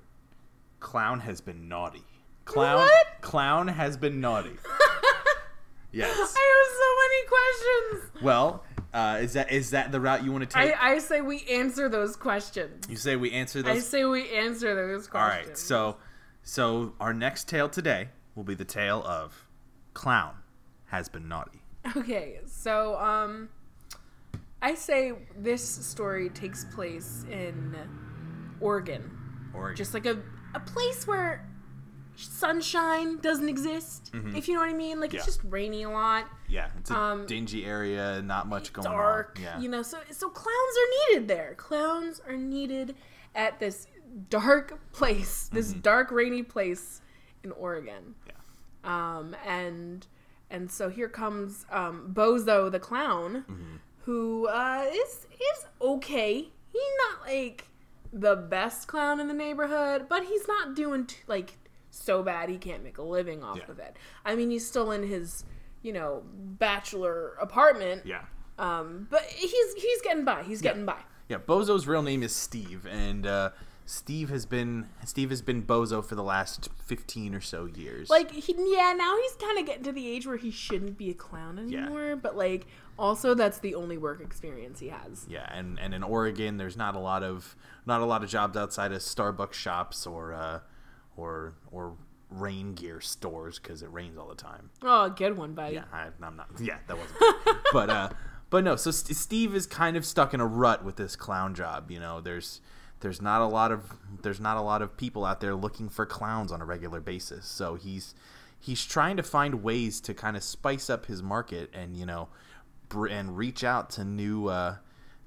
[0.79, 2.03] Clown has been naughty.
[2.45, 3.07] Clown What?
[3.21, 4.51] Clown has been naughty.
[5.91, 6.15] yes.
[6.15, 8.23] I have so many questions.
[8.23, 10.75] Well, uh, is that is that the route you want to take?
[10.75, 12.85] I, I say we answer those questions.
[12.89, 13.77] you say we answer those.
[13.77, 15.47] I say we answer those questions.
[15.49, 15.57] right.
[15.57, 15.97] So,
[16.43, 19.47] so our next tale today will be the tale of
[19.93, 20.35] Clown
[20.87, 21.61] has been naughty.
[21.95, 23.49] Okay, so um
[24.61, 27.75] I say this story takes place in
[28.59, 29.11] Oregon.
[29.53, 30.21] Or Just like a
[30.53, 31.47] a place where
[32.25, 34.11] sunshine doesn't exist.
[34.35, 34.99] If you know what I mean.
[34.99, 35.15] Like Mm-hmm.
[35.15, 35.19] Yeah.
[35.19, 36.25] it's just rainy a lot.
[36.49, 39.35] yeah, it's a um, dingy area, not much going dark.
[39.37, 39.43] on.
[39.43, 39.59] Yeah.
[39.59, 41.53] You know, so so clowns are needed there.
[41.55, 42.95] Clowns are needed
[43.35, 43.87] at this
[44.29, 47.01] dark place, this dark rainy place
[47.43, 48.15] in Oregon.
[48.25, 48.29] Mm-hmm.
[48.83, 49.17] Yeah.
[49.17, 50.07] Um and
[50.49, 53.75] and so here comes um Bozo the clown Mm-hmm.
[54.01, 56.49] who uh is is okay.
[56.73, 57.65] He's not like
[58.13, 61.57] the best clown in the neighborhood, but he's not doing t- like
[61.97, 63.71] so bad he can't make a living off Yeah.
[63.71, 63.95] of it.
[64.25, 65.43] I mean, he's still in his,
[65.81, 68.05] you know, bachelor apartment.
[68.05, 68.21] Yeah.
[68.59, 70.43] Um, but he's he's getting by.
[70.43, 70.99] He's getting by.
[71.29, 73.49] Yeah, Bozo's real name is Steve, and uh,
[73.85, 78.09] Steve has been Steve has been Bozo for the last fifteen or so years.
[78.09, 81.09] Like he, yeah, now he's kind of getting to the age where he shouldn't be
[81.11, 82.07] a clown anymore.
[82.09, 82.15] Yeah.
[82.15, 82.65] But like,
[82.97, 85.25] also that's the only work experience he has.
[85.29, 87.55] yeah, and and in Oregon, there's not a lot of
[87.85, 90.59] not a lot of jobs outside of Starbucks shops or uh,
[91.17, 91.95] or or
[92.29, 94.69] rain gear stores because it rains all the time.
[94.81, 95.75] Oh, good one, buddy.
[95.75, 96.47] Yeah, I, I'm not.
[96.59, 97.59] Yeah, that wasn't.
[97.73, 98.09] but uh,
[98.49, 98.75] but no.
[98.75, 101.91] So St- Steve is kind of stuck in a rut with this clown job.
[101.91, 102.61] You know, there's
[102.99, 106.05] there's not a lot of there's not a lot of people out there looking for
[106.05, 107.45] clowns on a regular basis.
[107.45, 108.13] So he's
[108.59, 112.29] he's trying to find ways to kind of spice up his market and you know
[112.89, 114.77] br- and reach out to new uh,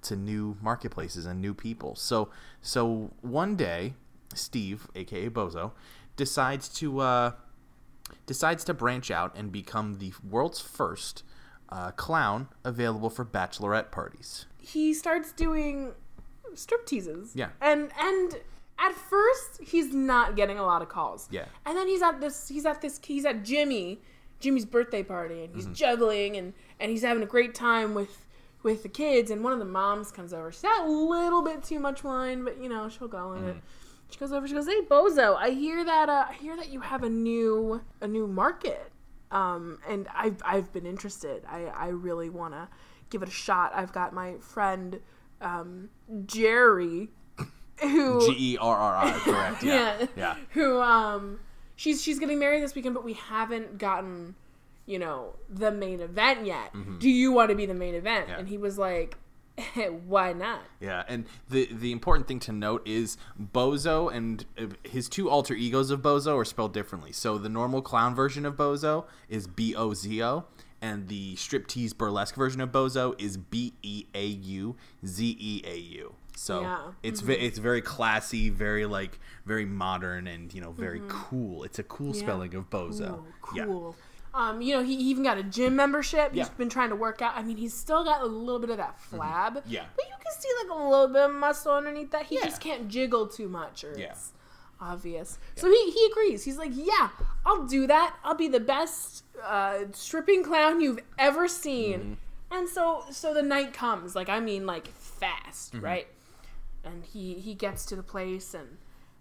[0.02, 1.94] to new marketplaces and new people.
[1.94, 3.94] So so one day,
[4.34, 5.72] Steve, aka Bozo,
[6.16, 7.00] decides to.
[7.00, 7.32] Uh,
[8.26, 11.22] decides to branch out and become the world's first
[11.68, 14.46] uh, clown available for bachelorette parties.
[14.58, 15.92] He starts doing
[16.54, 17.32] strip teases.
[17.36, 17.50] Yeah.
[17.60, 18.34] And and
[18.80, 21.28] at first he's not getting a lot of calls.
[21.30, 21.44] Yeah.
[21.64, 24.00] And then he's at this he's at this he's at Jimmy
[24.40, 25.74] Jimmy's birthday party and he's Mm-hmm.
[25.74, 28.26] juggling and and he's having a great time with
[28.64, 30.50] with the kids and one of the moms comes over.
[30.50, 33.56] She's had a little bit too much wine, but you know, she'll go in it.
[34.10, 34.14] Mm-hmm.
[34.14, 36.80] She goes over, she goes, Hey Bozo, I hear that uh I hear that you
[36.80, 38.90] have a new a new market.
[39.30, 41.44] Um and I've I've been interested.
[41.48, 42.68] I, I really wanna
[43.10, 43.72] give it a shot.
[43.74, 45.00] I've got my friend
[45.40, 45.90] um
[46.26, 47.10] Jerry
[47.80, 49.62] who G E R R I, correct?
[49.62, 49.98] Yeah.
[50.00, 50.06] yeah.
[50.16, 50.36] yeah.
[50.50, 51.40] Who um
[51.76, 54.34] she's she's getting married this weekend, but we haven't gotten,
[54.86, 56.72] you know, the main event yet.
[56.98, 58.24] Do you want to be the main event?
[58.24, 58.32] Mm-hmm.
[58.32, 58.38] Yeah.
[58.38, 59.16] And he was like,
[60.06, 60.60] Why not?
[60.80, 65.54] Yeah, and the the important thing to note is Bozo and uh, his two alter
[65.54, 67.12] egos of Bozo are spelled differently.
[67.12, 70.44] So the normal clown version of Bozo is B O Z O,
[70.80, 75.76] and the striptease burlesque version of Bozo is B E A U Z E A
[75.76, 76.14] U.
[76.36, 76.78] So Yeah.
[77.02, 81.64] it's ve- it's very classy, very like very modern, and you know very cool.
[81.64, 83.24] It's a cool spelling of Bozo.
[83.42, 83.92] Cool, Yeah.
[84.32, 86.30] Um, you know, he even got a gym membership.
[86.30, 86.44] He's Yeah.
[86.44, 86.56] Mm-hmm.
[86.56, 87.36] been trying to work out.
[87.36, 89.62] I mean, he's still got a little bit of that flab.
[89.66, 89.84] Yeah.
[89.96, 92.26] But you can see like a little bit of muscle underneath that.
[92.26, 92.44] He Yeah.
[92.44, 94.10] just can't jiggle too much or Yeah.
[94.12, 94.32] it's
[94.80, 95.38] obvious.
[95.56, 96.44] So he, he agrees.
[96.44, 97.08] He's like, yeah,
[97.44, 98.16] I'll do that.
[98.22, 101.98] I'll be the best uh, stripping clown you've ever seen.
[102.00, 102.12] Mm-hmm.
[102.52, 104.14] And so so the night comes.
[104.14, 105.84] Like, I mean, like fast, Mm-hmm.
[105.84, 106.06] right?
[106.84, 108.78] And he, he gets to the place and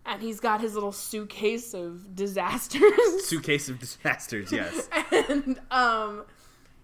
[0.09, 2.81] and he's got his little suitcase of disasters.
[3.25, 4.51] Suitcase of disasters.
[4.51, 4.89] Yes.
[5.29, 6.25] and um,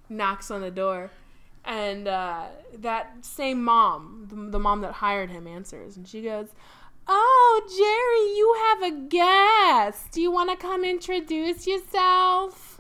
[0.10, 1.10] knocks on the door.
[1.66, 2.46] And uh,
[2.78, 5.98] that same mom, the, the mom that hired him, answers.
[5.98, 6.50] And she goes,
[7.08, 10.12] Oh, Jerry, you have a guest.
[10.12, 12.80] Do you want to come introduce yourself?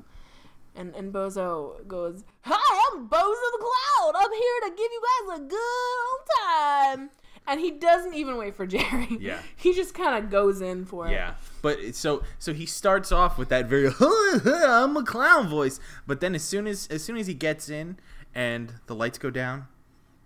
[0.75, 4.13] And, and Bozo goes, Hi, I'm Bozo the Cloud.
[4.15, 7.09] I'm here to give you guys a good old time.
[7.47, 9.07] And he doesn't even wait for Jerry.
[9.19, 9.39] Yeah.
[9.55, 11.11] He just kind of goes in for it.
[11.11, 16.19] Yeah, but so so he starts off with that very I'm a clown voice, but
[16.21, 17.97] then as soon as as soon as he gets in
[18.33, 19.67] and the lights go down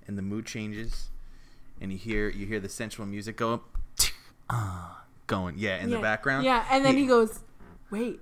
[0.08, 1.10] and the mood changes
[1.82, 3.78] and you hear you hear the sensual music go up,
[4.50, 6.46] ah, going yeah in the background.
[6.46, 7.42] Yeah, and then he- he goes,
[7.92, 8.20] "Wait,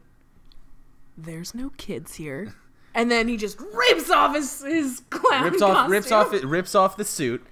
[1.18, 2.56] there's no kids here."
[2.96, 6.74] And then he just rips off his his clown rips off rips off it rips
[6.74, 7.46] off the suit,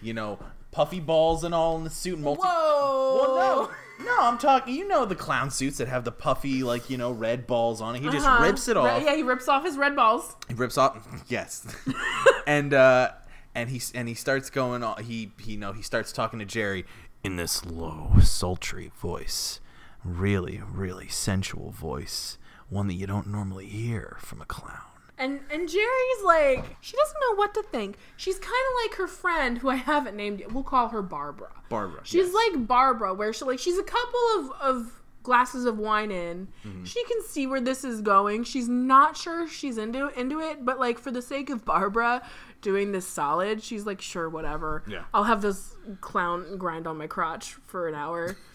[0.00, 0.38] you know,
[0.72, 2.14] puffy balls and all in the suit.
[2.14, 3.34] and Multi- Whoa!
[3.36, 4.74] Well, no, no, I'm talking.
[4.74, 7.94] You know the clown suits that have the puffy, like you know, red balls on
[7.94, 8.02] it.
[8.02, 8.42] He just Uh-huh.
[8.42, 9.02] rips it off.
[9.02, 10.34] yeah, he rips off his red balls.
[10.48, 11.06] He rips off.
[11.28, 11.64] Yes,
[12.46, 13.12] and uh,
[13.54, 14.82] and he and he starts going.
[14.82, 16.84] on He he you know he starts talking to Jerry
[17.22, 19.60] in this low, sultry voice.
[20.04, 22.36] really, really sensual voice,
[22.68, 24.80] one that you don't normally hear from a clown.
[25.18, 27.96] And and Jerry's like she doesn't know what to think.
[28.16, 30.52] She's kind of like her friend who I haven't named yet.
[30.52, 31.50] We'll call her Barbara.
[31.68, 32.00] Barbara.
[32.04, 32.34] She's yes.
[32.34, 36.48] like Barbara, where she like she's a couple of of glasses of wine in.
[36.66, 36.84] Mm-hmm.
[36.84, 38.44] She can see where this is going.
[38.44, 42.22] She's not sure she's into into it, but like for the sake of Barbara
[42.60, 44.82] doing this solid, she's like sure whatever.
[44.88, 45.04] Yeah.
[45.14, 48.36] I'll have this clown grind on my crotch for an hour.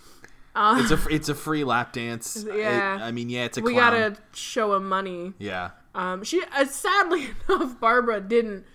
[0.59, 2.43] It's a it's a free lap dance.
[2.43, 2.95] Yeah.
[2.95, 3.91] It- I mean, yeah, it's a we clown.
[3.91, 5.33] gotta show him money.
[5.37, 5.69] Yeah.
[5.95, 8.65] Um, she uh, sadly enough, Barbara didn't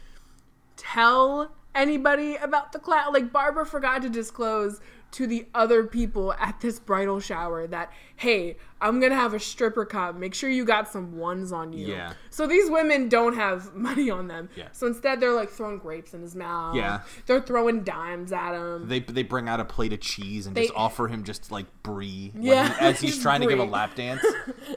[0.76, 3.12] tell anybody about the clown.
[3.12, 4.80] Like Barbara forgot to disclose
[5.12, 9.84] to the other people at this bridal shower that hey, I'm gonna have a stripper
[9.84, 10.18] come.
[10.18, 11.86] Make sure you got some ones on you.
[11.88, 12.14] Yeah.
[12.30, 14.48] So these women don't have money on them.
[14.56, 14.68] Yeah.
[14.72, 16.76] So instead, they're like throwing grapes in his mouth.
[16.76, 17.02] Yeah.
[17.26, 18.88] They're throwing dimes at him.
[18.88, 21.66] They they bring out a plate of cheese and They- just offer him just like
[21.82, 22.32] brie.
[22.34, 24.24] Yeah, he- as he's trying to give a lap dance.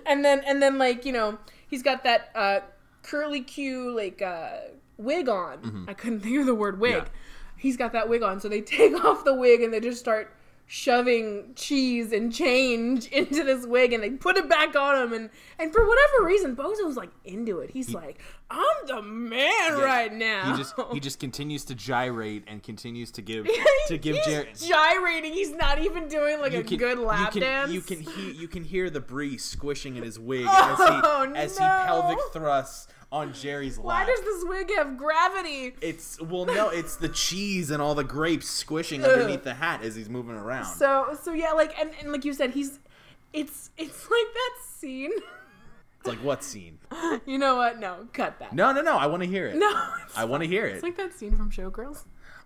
[0.06, 1.38] and then and then like you know
[1.69, 2.60] he's got that uh
[3.04, 4.49] curly Q like uh
[4.97, 7.06] wig on i couldn't think of the word wig Mm-hmm.
[7.06, 7.12] Yeah.
[7.58, 10.34] he's got that wig on so they take off the wig and they just start
[10.67, 15.30] shoving cheese and change into this wig and they put it back on him and
[15.60, 17.69] and for whatever reason bozo's like into it.
[17.71, 20.51] He's like i'm the man right now.
[20.51, 23.47] He just he just continues to gyrate and continues to give
[23.88, 24.49] to give Jerry.
[24.56, 25.34] gyrating.
[25.34, 27.71] He's not even doing like a can- good lap you can, dance.
[27.71, 31.63] You can he, you can hear the breeze squishing in his wig Oh, as he
[31.63, 36.67] as he pelvic thrusts on Jerry's why does this wig have gravity It's well, no,
[36.67, 40.65] it's the cheese and all the grapes squishing underneath the hat as he's moving around.
[40.65, 42.80] So so yeah, like and, and like you said, he's
[43.32, 45.12] it's it's like that scene.
[45.99, 46.78] it's like what scene?
[47.25, 47.80] You know what?
[47.80, 48.54] No, cut that.
[48.54, 48.97] No, no, no.
[48.97, 49.56] I want to hear it.
[49.56, 49.71] No,
[50.15, 50.73] I want to hear it.
[50.73, 52.04] it's like that scene from Showgirls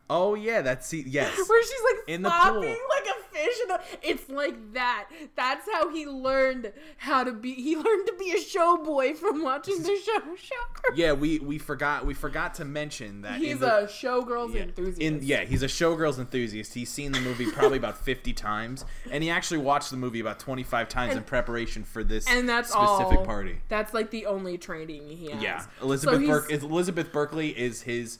[0.09, 1.05] oh yeah, that scene.
[1.07, 1.35] Yes.
[1.47, 3.55] where she's like In the flopping like a fish.
[3.63, 5.09] In the, it's like that.
[5.35, 7.53] That's how he learned how to be.
[7.53, 10.95] He learned to be a show boy from watching the show Showgirls.
[10.95, 14.61] Yeah, we we forgot we forgot to mention that He's the- a Showgirls Yeah.
[14.63, 15.01] enthusiast.
[15.01, 16.73] In yeah, he's a showgirls enthusiast.
[16.73, 20.39] He's seen the movie probably about fifty times, and he actually watched the movie about
[20.39, 23.25] twenty five times in preparation for this and that's specific all.
[23.25, 23.57] party.
[23.69, 25.41] That's like the only training he has.
[25.41, 28.17] Yeah, Elizabeth he's- Berk Elizabeth Berkley is his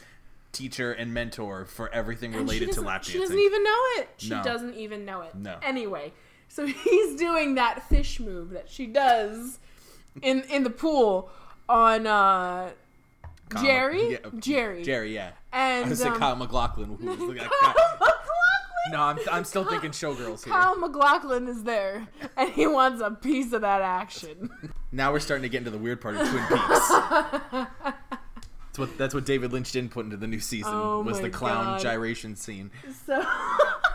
[0.51, 4.09] teacher and mentor for everything And related to lap She doesn't even know it.
[4.17, 4.43] She No.
[4.43, 5.35] doesn't even know it.
[5.35, 5.57] No.
[5.61, 6.13] Anyway,
[6.47, 9.59] so he's doing that fish move that she does
[10.21, 11.29] in in the pool
[11.67, 12.71] on uh
[13.61, 14.11] Jerry.
[14.11, 14.83] yeah, Jerry.
[14.83, 15.31] Jerry, yeah.
[15.51, 16.97] And I said um, Kyle MacLachlan.
[17.01, 17.47] Who was the guy.
[17.47, 18.13] Kyle MacLachlan.
[18.91, 20.53] No, I'm, I'm still thinking showgirls here.
[20.53, 22.07] Kyle MacLachlan is there,
[22.37, 24.49] and he wants a piece of that action.
[24.91, 28.18] Now we're starting to get into the weird part of Twin Peaks.
[28.79, 31.29] That's what that's what David Lynch didn't put into the new season Oh was the
[31.29, 31.81] clown God.
[31.81, 32.71] gyration scene.
[33.05, 33.23] So,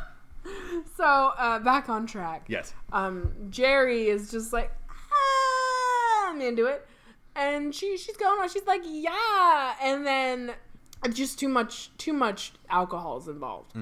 [0.97, 2.45] so uh, back on track.
[2.49, 2.75] Yes.
[2.93, 6.87] um, Jerry is just like, ah, I'm into it,
[7.35, 8.49] and she she's going on.
[8.49, 10.53] She's like, yeah, and then
[11.13, 13.75] just too much too much alcohol is involved,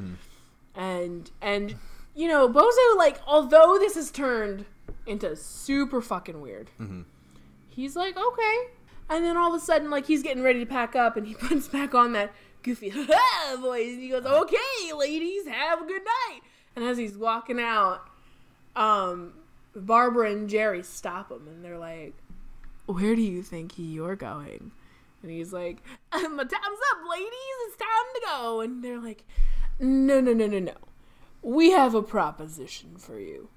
[0.74, 1.74] and and
[2.14, 4.64] you know Bozo like although this has turned
[5.06, 6.70] into super fucking weird,
[7.68, 8.56] he's like okay,
[9.08, 11.34] and then all of a sudden like he's getting ready to pack up, and he
[11.40, 12.90] puts back on that goofy
[13.60, 16.40] voice, and he goes, okay, ladies, have a good night,
[16.76, 18.08] and as he's walking out
[18.76, 19.32] um,
[19.74, 22.14] Barbara and Jerry stop him and they're like,
[22.86, 24.72] Where do you think you're going?
[25.22, 27.28] And he's like, My time's up, ladies.
[27.66, 28.60] It's time to go.
[28.60, 29.24] And they're like,
[29.78, 30.74] No, no, no, no, no.
[31.42, 33.48] We have a proposition for you.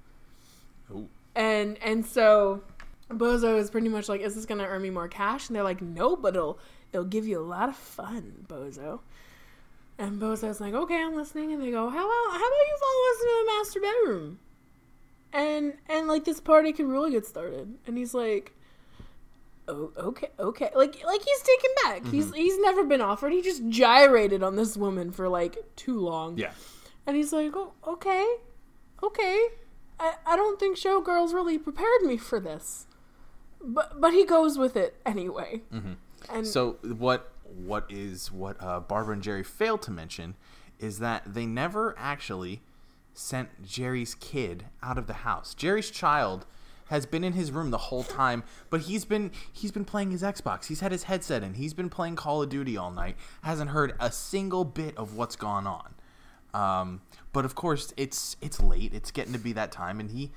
[0.91, 1.09] Ooh.
[1.35, 2.63] And and so
[3.09, 5.47] Bozo is pretty much like, Is this gonna earn me more cash?
[5.47, 6.59] And they're like, No, but it'll
[6.91, 9.01] it'll give you a lot of fun, Bozo.
[9.97, 11.53] And Bozo's like, Okay, I'm listening.
[11.53, 14.39] And they go, How about how about you follow us into the master bedroom?
[15.33, 18.53] and and like this party can really get started and he's like
[19.67, 22.35] oh okay okay like like he's taken back he's Mm-hmm.
[22.35, 26.51] he's never been offered he just gyrated on this woman for like too long Yeah.
[27.05, 28.25] and he's like oh okay
[29.03, 29.47] okay
[29.99, 32.87] i i don't think showgirls really prepared me for this
[33.63, 36.43] but but he goes with it anyway Mm-hmm.
[36.43, 40.35] So what what is what uh, Barbara and Jerry failed to mention
[40.79, 42.61] is that they never actually
[43.13, 45.53] sent Jerry's kid out of the house.
[45.53, 46.45] Jerry's child
[46.89, 50.21] has been in his room the whole time, but he's been he's been playing his
[50.21, 50.65] Xbox.
[50.65, 51.53] He's had his headset in.
[51.55, 53.15] He's been playing Call of Duty all night.
[53.41, 55.93] Hasn't heard a single bit of what's gone on.
[56.53, 57.01] Um,
[57.33, 58.93] but of course, it's it's late.
[58.93, 60.31] It's getting to be that time, and he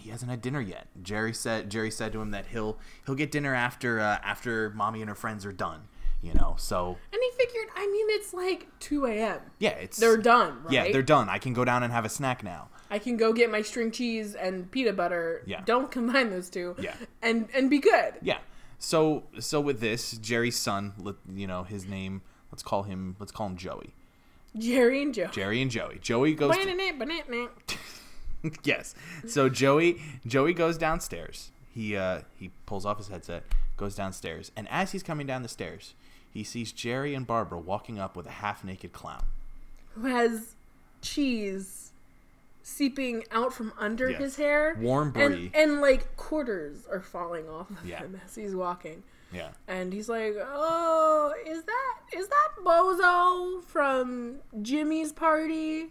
[0.00, 0.88] he hasn't had dinner yet.
[1.02, 5.00] Jerry said Jerry said to him that he'll he'll get dinner after uh, after mommy
[5.00, 5.82] and her friends are done.
[6.22, 10.18] You know, so and he figured i mean it's like 2 a.m yeah, it's they're
[10.18, 11.30] done right yeah they're done.
[11.30, 12.68] I can go down and have a snack now.
[12.90, 15.42] I can go get my string cheese and peanut butter.
[15.46, 15.62] Yeah.
[15.64, 16.74] Don't combine those two.
[16.78, 16.94] Yeah.
[17.22, 18.14] And and be good.
[18.20, 18.38] Yeah.
[18.78, 22.20] So so with this, Jerry's son, let- you know, his name,
[22.52, 23.94] let's call him let's call him Joey.
[24.58, 25.28] Jerry and Joey.
[25.32, 25.98] Jerry and Joey.
[26.02, 26.70] Joey goes to.
[28.64, 28.94] Yes.
[29.26, 31.50] So Joey Joey goes downstairs.
[31.72, 33.44] He uh he pulls off his headset,
[33.76, 35.94] goes downstairs, and as he's coming down the stairs,
[36.32, 39.24] he sees Jerry and Barbara walking up with a half-naked clown.
[39.94, 40.54] Who has
[41.02, 41.92] cheese
[42.62, 44.20] seeping out from under Yes.
[44.20, 44.76] his hair.
[44.78, 45.24] Warm brie.
[45.24, 47.98] And, and like quarters are falling off of Yeah.
[48.00, 49.02] him as he's walking.
[49.32, 49.50] Yeah.
[49.68, 55.90] And he's like, "Oh, is that is that Bozo from Jimmy's party?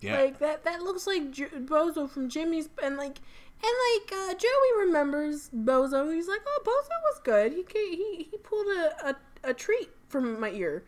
[0.00, 0.20] Yeah.
[0.20, 3.18] Like that that looks like J- Bozo from Jimmy's and like
[3.62, 3.72] and
[4.02, 6.12] like uh, Joey remembers Bozo.
[6.14, 7.52] He's like, "Oh, Bozo was good.
[7.52, 9.16] He he he pulled a, a
[9.50, 10.84] a treat from my ear."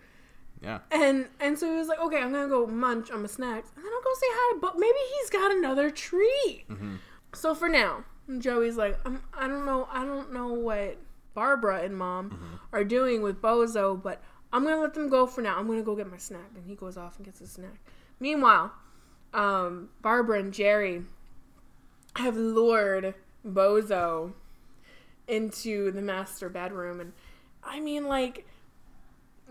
[0.62, 0.78] yeah.
[0.90, 3.84] And and so he was like, "Okay, I'm gonna go munch on my snacks, and
[3.84, 4.78] then I'll go say hi to Bo.
[4.78, 6.94] Maybe he's got another treat." Mm-hmm.
[7.34, 8.04] So for now,
[8.38, 10.96] Joey's like, I'm, I don't know, I don't know what
[11.34, 12.54] Barbara and Mom Mm-hmm.
[12.76, 15.58] are doing with Bozo, but I'm gonna let them go for now.
[15.58, 17.76] I'm gonna go get my snack, and he goes off and gets his snack.
[18.20, 18.72] Meanwhile,
[19.34, 21.02] um, Barbara and Jerry
[22.16, 23.14] have lured
[23.46, 24.32] Bozo
[25.26, 27.12] into the master bedroom, and
[27.62, 28.46] I mean, like,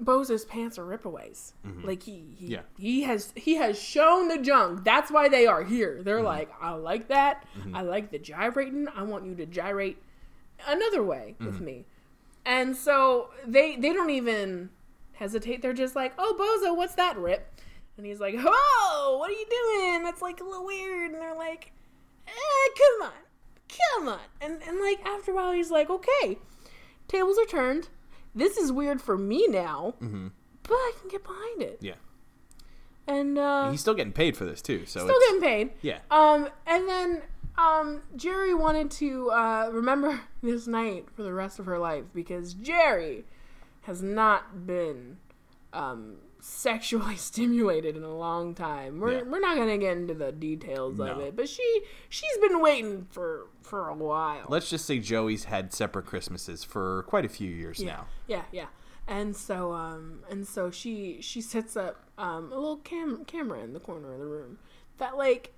[0.01, 1.53] Bozo's pants are ripaways.
[1.65, 1.87] Mm-hmm.
[1.87, 2.61] Like he, he, Yeah.
[2.77, 4.83] he has he has shown the junk.
[4.83, 6.01] That's why they are here.
[6.01, 6.25] They're mm-hmm.
[6.25, 7.45] like, I like that.
[7.57, 7.75] Mm-hmm.
[7.75, 8.87] I like the gyrating.
[8.95, 10.01] I want you to gyrate
[10.67, 11.85] another way with me.
[12.45, 14.69] And so they they don't even
[15.13, 15.61] hesitate.
[15.61, 17.53] They're just like, oh Bozo, what's that rip?
[18.01, 20.03] And he's like, "Whoa, what are you doing?
[20.03, 21.11] That's like a little weird.
[21.11, 21.71] And they're like,
[22.27, 23.13] eh, come on,
[23.69, 24.19] come on.
[24.41, 26.39] And and like after a while, he's like, okay,
[27.07, 27.89] tables are turned.
[28.33, 30.29] This is weird for me now, Mm-hmm.
[30.63, 31.77] but I can get behind it.
[31.81, 31.93] Yeah.
[33.07, 35.69] And uh, He's still getting paid for this too, so still getting paid.
[35.83, 35.99] yeah.
[36.09, 37.21] Um, and then
[37.57, 42.53] um, Jerry wanted to uh, remember this night for the rest of her life because
[42.55, 43.25] Jerry
[43.81, 45.17] has not been
[45.73, 48.99] um, sexually stimulated in a long time.
[48.99, 49.23] We're, Yeah.
[49.23, 53.47] we're not gonna get into the details of it, but she she's been waiting for
[53.61, 54.45] for a while.
[54.49, 58.07] Let's just say Joey's had separate Christmases for quite a few years yeah, now.
[58.27, 58.65] yeah, yeah.
[59.07, 63.73] And so um and so she she sets up um a little cam camera in
[63.73, 64.57] the corner of the room
[64.97, 65.53] that like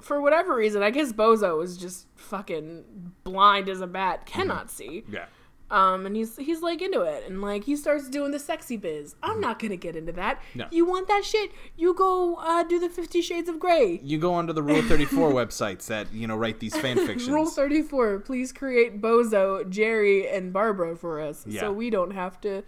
[0.00, 5.02] for whatever reason, I guess Bozo is just fucking blind as a bat, cannot see.
[5.10, 5.26] Yeah.
[5.70, 9.14] Um, and he's he's like into it, and like he starts doing the sexy biz.
[9.22, 10.38] I'm not gonna get into that.
[10.40, 10.58] Mm-hmm.
[10.60, 10.66] No.
[10.70, 11.50] You want that shit?
[11.76, 14.00] You go uh, do the Fifty Shades of Grey.
[14.02, 17.28] You go onto the Rule 34 websites that, you know, write these fan fictions.
[17.28, 21.60] Rule 34, please create Bozo, Jerry, and Barbara for us Yeah.
[21.60, 22.64] so we don't have to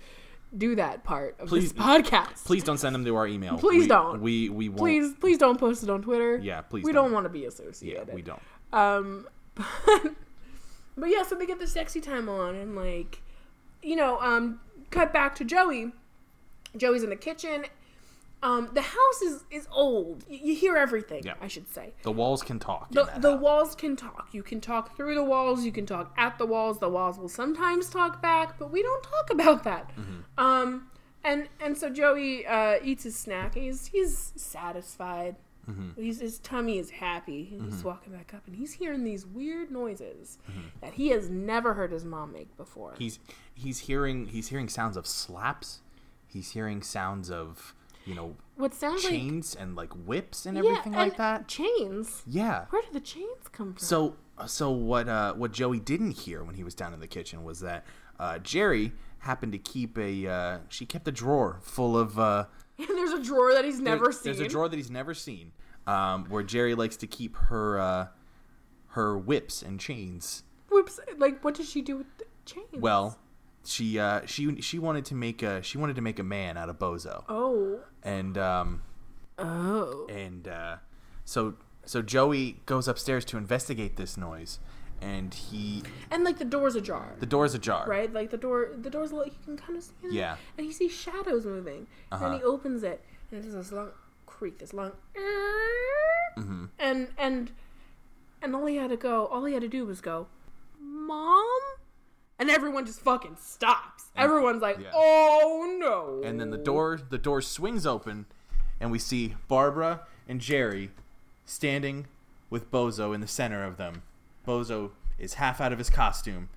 [0.58, 2.44] do that part of Please- this podcast.
[2.44, 3.56] Please don't send them to our email.
[3.56, 4.20] Please we, don't.
[4.20, 4.78] We we won't.
[4.78, 6.36] please, please don't post it on Twitter.
[6.36, 7.04] Yeah, please We don't.
[7.04, 8.12] don't, want to be Yeah, associated.
[8.12, 8.42] we don't.
[8.72, 9.26] Um,
[11.00, 13.22] but, yeah, so they get the sexy time on, and like,
[13.82, 15.92] you know, um, cut back to Joey.
[16.76, 17.64] Joey's in the kitchen.
[18.42, 20.24] Um, the house is is old.
[20.28, 21.24] You, you hear everything.
[21.24, 21.34] Yeah.
[21.42, 21.92] I should say.
[22.02, 22.90] The walls can talk.
[22.90, 23.40] The, the house.
[23.40, 24.28] walls can talk.
[24.32, 25.64] You can talk through the walls.
[25.64, 26.78] You can talk at the walls.
[26.78, 29.90] The walls will sometimes talk back, but we don't talk about that.
[29.90, 30.42] Mm-hmm.
[30.42, 30.90] Um,
[31.22, 33.54] and and so Joey uh, eats his snack.
[33.54, 35.36] He's he's satisfied.
[35.68, 36.00] Mm-hmm.
[36.00, 37.44] He's, his tummy is happy.
[37.44, 40.38] He's walking back up, and he's hearing these weird noises
[40.80, 42.92] that he has never heard his mom make before.
[42.92, 43.02] Mm-hmm.
[43.02, 43.18] He's
[43.54, 45.80] he's hearing he's hearing sounds of slaps.
[46.26, 50.70] He's hearing sounds of you know what sounds chains and like whips and like yeah,
[50.70, 51.48] everything like that.
[51.48, 52.22] Chains.
[52.26, 52.66] Yeah.
[52.70, 53.78] Where did the chains come from?
[53.78, 57.44] So so what uh what Joey didn't hear when he was down in the kitchen
[57.44, 57.84] was that
[58.18, 62.46] uh, Jerry happened to keep a uh, she kept a drawer full of uh,
[62.88, 64.22] and there's a drawer that he's never there- seen.
[64.24, 65.52] There's a drawer that he's never seen,
[65.86, 68.06] um, where Jerry likes to keep her uh,
[68.88, 70.42] her whips and chains.
[70.70, 71.00] Whoops!
[71.18, 72.66] Like, what does she do with the chains?
[72.72, 73.18] Well,
[73.64, 76.68] she uh, she she wanted to make a she wanted to make a man out
[76.68, 77.80] of Bozo, Oh.
[78.02, 78.82] and um,
[79.38, 80.06] Oh.
[80.08, 80.76] and uh,
[81.24, 81.54] so
[81.84, 84.58] so Joey goes upstairs to investigate this noise,
[85.00, 87.14] and he And like the door's ajar.
[87.18, 87.86] the door's ajar.
[87.88, 88.12] right?
[88.12, 90.12] Like the door, the door's like you can kind of see it.
[90.12, 90.36] Yeah.
[90.58, 91.86] And he sees shadows moving.
[92.12, 92.26] Uh-huh.
[92.26, 93.90] And he opens it, and it does this long
[94.26, 94.92] creak, this long.
[96.38, 96.64] Mm-hmm.
[96.78, 97.50] And and
[98.42, 100.26] and all he had to go, all he had to do was go,
[100.80, 101.60] "Mom,"
[102.38, 104.04] and everyone just fucking stops.
[104.16, 104.90] Everyone's like, yeah.
[104.94, 108.26] "Oh no!" And then the door the door swings open,
[108.80, 110.90] and we see Barbara and Jerry
[111.44, 112.06] standing
[112.48, 114.02] with Bozo in the center of them.
[114.50, 116.48] Bozo is half out of his costume,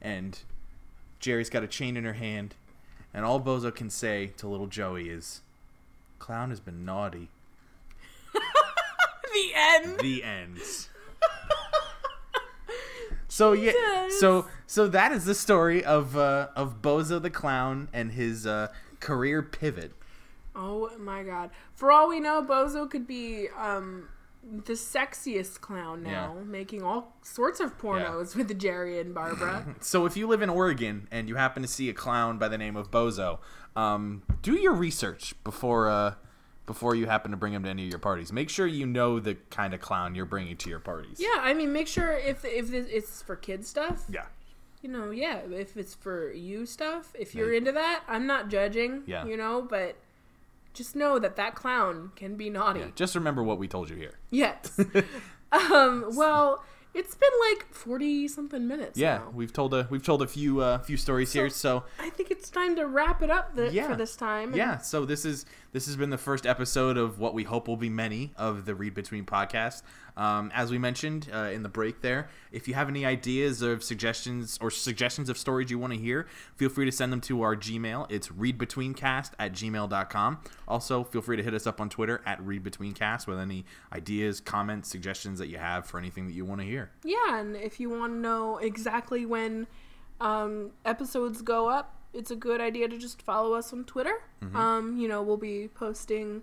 [0.00, 0.38] and
[1.18, 2.54] Jerry's got a chain in her hand,
[3.12, 5.40] and all Bozo can say to little Joey is,
[6.20, 7.28] "Clown has been naughty."
[8.32, 9.98] the end.
[9.98, 10.60] the end.
[13.26, 14.20] So yeah, Jesus.
[14.20, 18.68] so so that is the story of uh, of Bozo the clown and his uh,
[19.00, 19.92] career pivot.
[20.54, 21.50] Oh my god.
[21.74, 24.08] For all we know, Bozo could be um
[24.42, 26.44] the sexiest clown now, Yeah.
[26.44, 29.74] making all sorts of pornos with Jerry and Barbara.
[29.80, 32.56] So if you live in Oregon and you happen to see a clown by the
[32.58, 33.38] name of Bozo,
[33.76, 36.14] um, do your research before uh,
[36.66, 38.32] before you happen to bring him to any of your parties.
[38.32, 41.18] Make sure you know the kind of clown you're bringing to your parties.
[41.20, 44.26] yeah, I mean, make sure if if it's for kid stuff, Yeah.
[44.80, 47.58] you know, yeah, if it's for you stuff, if you're Yeah.
[47.58, 49.24] into that, I'm not judging, Yeah.
[49.26, 49.96] you know, but
[50.74, 52.80] just know that that clown can be naughty.
[52.80, 52.86] Yeah.
[52.94, 54.18] Just remember what we told you here.
[54.30, 54.78] Yes.
[55.52, 56.64] um, well,
[56.94, 59.30] it's been like 40 something minutes Yeah, now.
[59.32, 61.48] we've told a we've told a few uh, few stories here.
[61.50, 63.88] So I think it's time to wrap it up the, Yeah.
[63.88, 64.54] for this time.
[64.54, 67.76] yeah, so this is this has been the first episode of what we hope will
[67.76, 69.82] be many of the Read Between podcast.
[70.20, 73.80] Um, as we mentioned uh, in the break there, if you have any ideas or
[73.80, 77.40] suggestions or suggestions of stories you want to hear, feel free to send them to
[77.40, 78.06] our Gmail.
[78.10, 80.40] It's readbetweencast at gmail.com.
[80.68, 83.64] Also, feel free to hit us up on Twitter at readbetweencast with any
[83.94, 86.90] ideas, comments, suggestions that you have for anything that you want to hear.
[87.02, 89.68] Yeah, and if you want to know exactly when
[90.20, 94.22] um, episodes go up, it's a good idea to just follow us on Twitter.
[94.42, 94.54] Mm-hmm.
[94.54, 96.42] Um, you know, we'll be posting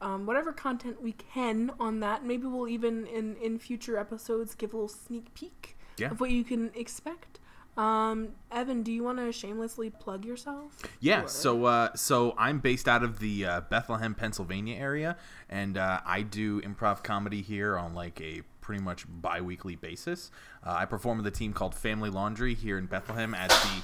[0.00, 2.24] um, whatever content we can on that.
[2.24, 6.10] Maybe we'll even in in future episodes give a little sneak peek Yeah.
[6.10, 7.40] of what you can expect.
[7.76, 10.82] Um, Evan, do you want to shamelessly plug yourself?
[10.98, 15.16] Yeah, Or- so uh, so I'm based out of the uh, Bethlehem, Pennsylvania area,
[15.48, 20.30] and uh, I do improv comedy here on like a pretty much bi-weekly basis.
[20.66, 23.82] Uh, I perform with a team called Family Laundry here in Bethlehem at the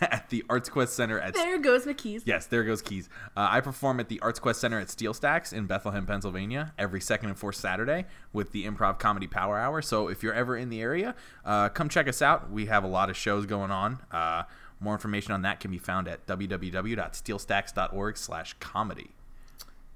[0.00, 2.22] at the Arts Quest Center at there goes McKee's.
[2.26, 3.08] Yes, there goes Keys.
[3.36, 7.00] Uh, I perform at the Arts Quest Center at Steel Stacks in Bethlehem, Pennsylvania, every
[7.00, 9.82] second and fourth Saturday with the Improv Comedy Power Hour.
[9.82, 11.14] So if you're ever in the area,
[11.44, 12.50] uh, come check us out.
[12.50, 13.98] We have a lot of shows going on.
[14.10, 14.44] Uh,
[14.80, 19.10] more information on that can be found at www.steelstacks.org/comedy.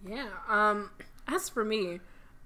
[0.06, 0.28] Yeah.
[0.48, 0.90] Um
[1.26, 2.00] as for me,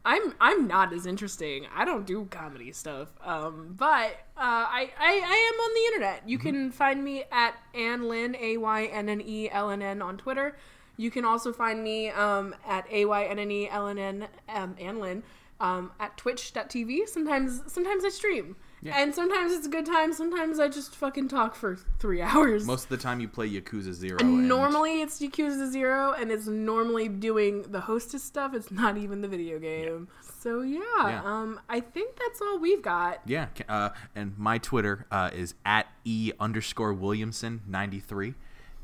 [0.09, 1.67] I'm I'm not as interesting.
[1.75, 3.09] I don't do comedy stuff.
[3.23, 6.27] Um but uh I I, I am on the internet.
[6.27, 10.01] You can find me at Ann Lynn A Y N N E L N N
[10.01, 10.57] on Twitter.
[10.97, 14.29] You can also find me um at A Y N N E L N N
[14.49, 15.23] um Ann Lynn
[15.61, 17.07] um at twitch.tv.
[17.07, 18.57] Sometimes sometimes I stream.
[18.81, 18.95] Yeah.
[19.01, 20.13] And sometimes it's a good time.
[20.13, 22.65] Sometimes I just fucking talk for three hours.
[22.67, 24.19] Most of the time, you play Yakuza Zero.
[24.21, 28.55] And and- normally it's Yakuza Zero, and it's normally doing the hostess stuff.
[28.55, 30.09] It's not even the video game.
[30.41, 31.23] So yeah, Yeah.
[31.25, 33.21] um, I think that's all we've got.
[33.27, 38.35] Yeah, uh, and my Twitter uh, is at e underscore Williamson ninety three.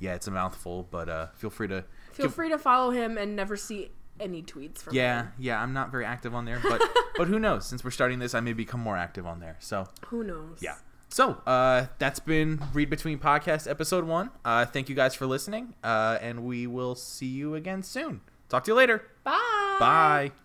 [0.01, 3.35] Yeah, it's a mouthful, but uh, feel free to Feel free to follow him and
[3.37, 3.91] never see
[4.21, 5.33] any tweets from Yeah, him.
[5.39, 6.81] yeah, I'm not very active on there, but
[7.17, 7.67] but who knows?
[7.67, 9.57] Since we're starting this, I may become more active on there.
[9.61, 10.59] So Who knows?
[10.61, 10.77] yeah.
[11.09, 14.31] So uh, that's been Read Between Podcast episode one.
[14.45, 18.21] Uh, thank you guys for listening, uh, and we will see you again soon.
[18.49, 19.03] Talk to you later.
[19.23, 19.77] Bye.
[19.79, 20.44] Bye.